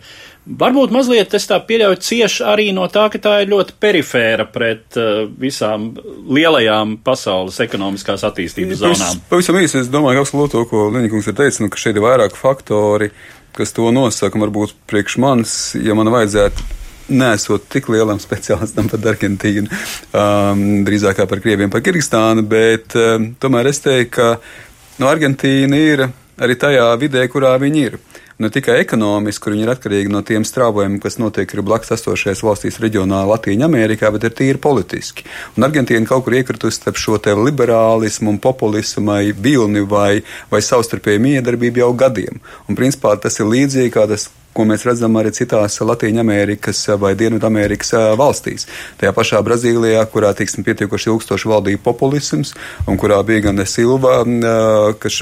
[0.50, 4.98] varbūt mazliet es tā pieļauju cieši arī no tā, ka tā ir ļoti perifēra pret
[4.98, 5.92] uh, visām
[6.30, 9.22] lielajām pasaules ekonomiskās attīstības zonām.
[9.30, 12.06] Pavisam īsi, es domāju, ka absolūti to, ko Leņķis ir teicis, nu, ka šeit ir
[12.06, 13.14] vairāk faktori.
[13.54, 16.79] Kas to nosaka, varbūt priekš manis, ja man vajadzētu
[17.10, 19.70] nesot tik lielam speciālistam par Argentīnu,
[20.14, 26.08] um, drīzāk par Krieviem, par Kirgistānu, bet um, tomēr es teiktu, ka no Argentīna ir
[26.40, 28.00] arī tajā vidē, kurā viņi ir
[28.40, 32.44] ne tikai ekonomiski, kur viņi ir atkarīgi no tiem strāvojumiem, kas notiek arī blakus esošajās
[32.48, 35.28] valstīs reģionā Latvijā, Amerikā, bet ir tīri politiski.
[35.58, 40.64] Un Argentīna kaut kur iekritusi starp šo te liberālismu un populismu vai vilni vai, vai
[40.64, 42.40] savstarpēju miedarbību jau gadiem.
[42.72, 44.30] Un principā tas ir līdzīgi kā tas
[44.60, 48.68] ko mēs redzam arī citās Latvijas-Amerikas vai Dienvidamerikas valstīs.
[49.00, 52.52] Tajā pašā Brazīlijā, kurā tiksim, pietiekoši ilgstoši valdīja populisms,
[52.90, 54.18] un kurā bija gan Silva,
[55.00, 55.22] kas,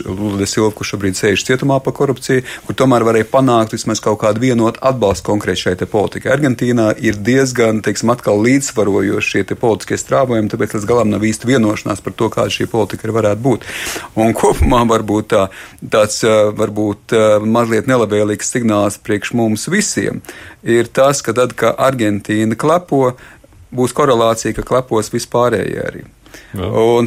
[0.49, 4.81] Silva, kurš šobrīd sēž cietumā par korupciju, kur tomēr varēja panākt vismaz kaut kādu vienotu
[4.81, 6.31] atbalstu konkrēti šai politikai.
[6.33, 12.01] Argentīnā ir diezgan, teiksim, atkal līdzsvarojoši šie politiskie strāvojumi, tāpēc līdz galam nav īsti vienošanās
[12.01, 13.69] par to, kāda šī politika varētu būt.
[14.17, 15.45] Un kopumā varbūt tā,
[15.93, 16.23] tāds
[16.57, 17.13] varbūt
[17.45, 20.21] mazliet nelabvēlīgs signāls priekš priekš mums visiem,
[20.63, 23.17] ir tas, ka tad, kad Argentīna klepo,
[23.71, 26.03] būs korelācija, ka klepos vispārējie arī.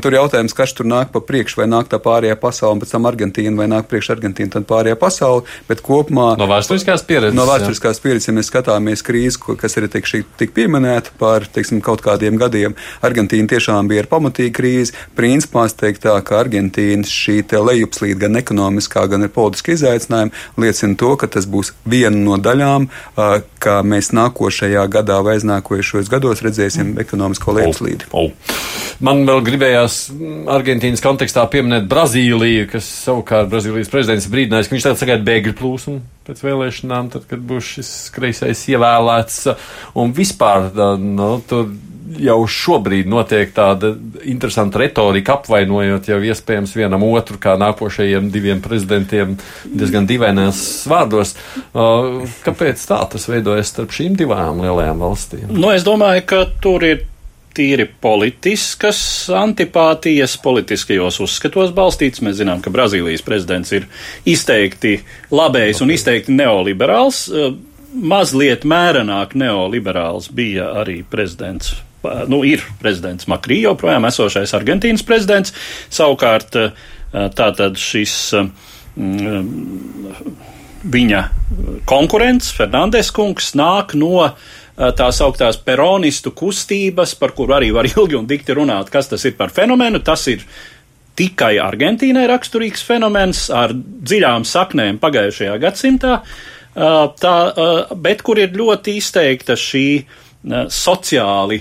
[0.01, 3.09] Tur jautājums, kas tur nāk pa priekšu, vai nāk tā pārējā pasaule, un pēc tam
[3.11, 5.47] Argentīna, vai nāk priekš Argentīna, tad pārējā pasaule.
[5.69, 10.09] Bet kopumā no vēsturiskās pieredzes, no vēsturiskās pieredzes ja mēs skatāmies krīzi, kas ir tik,
[10.41, 14.97] tik pieminēta par teiksim, kaut kādiem gadiem, Argentīna tiešām bija ar pamatīgu krīzi.
[15.19, 20.97] Principā es teiktu tā, ka Argentīnas šī lejupslīde gan ekonomiskā, gan ir politiska izaicinājuma liecina
[21.01, 22.89] to, ka tas būs viena no daļām,
[23.61, 28.11] kā mēs nākošajā gadā vai aiznākošajos gados redzēsim ekonomisko lejupslīdi.
[28.13, 28.71] Oh, oh.
[29.11, 29.95] Man vēl gribējās
[30.55, 35.95] Argentīnas kontekstā pieminēt Brazīliju, kas savukārt Brazīlijas prezidents brīdinājis, ka viņš tagad sagaida bēgļu plūsmu
[36.29, 39.41] pēc vēlēšanām, tad, kad būs šis kreisais ievēlēts.
[39.99, 40.71] Un vispār,
[41.03, 41.73] nu, tur
[42.23, 43.93] jau šobrīd notiek tāda
[44.31, 49.37] interesanta retorika, apvainojot jau iespējams vienam otru, kā nākošajiem diviem prezidentiem,
[49.67, 51.35] diezgan dīvainās vārdos.
[52.47, 55.49] Kāpēc tā tas veidojas starp šīm divām lielajām valstīm?
[55.51, 57.09] Nu, es domāju, ka tur ir
[57.57, 59.01] tīri politiskas
[59.35, 62.23] antipātijas, politiskajos uzskatos balstīts.
[62.25, 63.89] Mēs zinām, ka Brazīlijas prezidents ir
[64.29, 64.99] izteikti
[65.35, 67.25] labējs un izteikti neoliberāls.
[67.31, 67.53] Eh,
[67.91, 71.75] mazliet mērenāk neoliberāls bija arī prezidents.
[72.31, 75.53] Nu, ir prezidents Makrī, joprojām esošais Argentīnas prezidents.
[75.93, 76.71] Savukārt eh,
[77.37, 78.15] tātad šis
[78.97, 79.43] mm,
[80.83, 81.23] viņa
[81.89, 84.35] konkurents, Fernandes kungs, nāk no uh,
[84.97, 89.37] tās augtās peronistu kustības, par kuru arī var ilgi un dikti runāt, kas tas ir
[89.39, 90.01] par fenomenu.
[90.05, 90.45] Tas ir
[91.19, 96.21] tikai Argentīnai raksturīgs fenomens ar dziļām saknēm pagājušajā gadsimtā,
[97.21, 97.35] tā,
[98.01, 99.87] bet kur ir ļoti izteikta šī
[100.73, 101.59] sociāli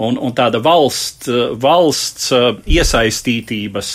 [0.00, 1.28] un, un tāda valsts,
[1.60, 2.30] valsts
[2.64, 3.90] iesaistītības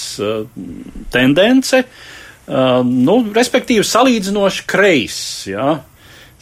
[1.16, 1.82] tendence,
[2.48, 5.20] nu, respektīvi salīdzinoši kreis.
[5.52, 5.78] Ja?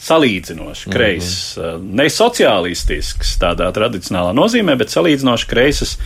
[0.06, 1.94] salīdzinoši kreisas, mm -hmm.
[1.96, 5.96] ne sociālistisks tādā tradicionālā nozīmē, bet salīdzinoši kreisas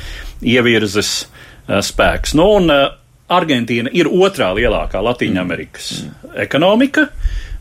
[0.42, 2.34] ievirzes uh, spēks.
[2.38, 2.86] Nu, un uh,
[3.30, 7.08] Argentīna ir otrā lielākā Latvijas-Amerikas mm ekonomika.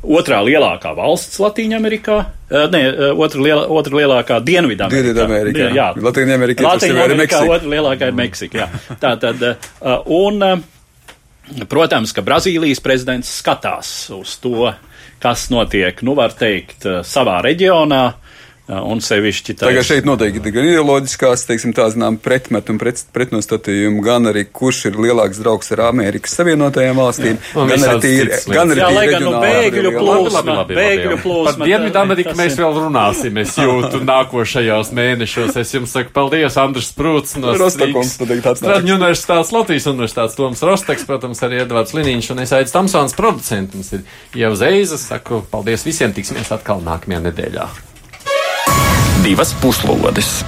[0.03, 2.25] Otrā lielākā valsts Latvijā-Amerikā,
[2.71, 2.81] ne,
[3.11, 4.95] otra, liela, otra lielākā Dienvidamerikā.
[4.95, 5.59] Dienvidamerikā.
[5.59, 5.87] Jā, jā.
[6.01, 6.63] Latvijā-Amerikā.
[6.63, 8.57] Latvijā-Amerikā otra lielākā ir Meksika.
[8.57, 8.95] Jā.
[9.01, 9.43] Tā tad,
[10.05, 10.63] un,
[11.69, 14.71] protams, ka Brazīlijas prezidents skatās uz to,
[15.19, 18.03] kas notiek, nu, var teikt, eh, savā reģionā.
[18.09, 18.28] Eh,
[18.69, 19.67] un sevišķi tā.
[19.69, 24.43] Tagad šeit noteikti ir gan ideoloģiskās, teiksim, tā zinām, pretmetu un pret, pretnostatījumi, gan arī
[24.45, 27.65] kurš ir lielāks draugs ar Amerikas Savienotajām valstīm, jā.
[27.71, 31.55] gan arī tīri, gan arī jā, lai gan nu bēgļu plūsma, bēgļu plūsma.
[31.57, 35.57] Par Dienvidameriku mēs vēl runāsim, es jūtu nākošajos mēnešos.
[35.63, 41.41] Es jums saku paldies, Andrs Prūts no Rostakums, Stradņu universitātes, Latvijas universitātes, Toms Rosteks, protams,
[41.47, 43.73] arī Edvards Liniņš un es aicu Tamsons producents.
[43.73, 47.69] Mums ir jau Zeizes, saku paldies visiem, tiksimies atkal nākamajā nedēļā
[49.23, 50.45] divas puslodes.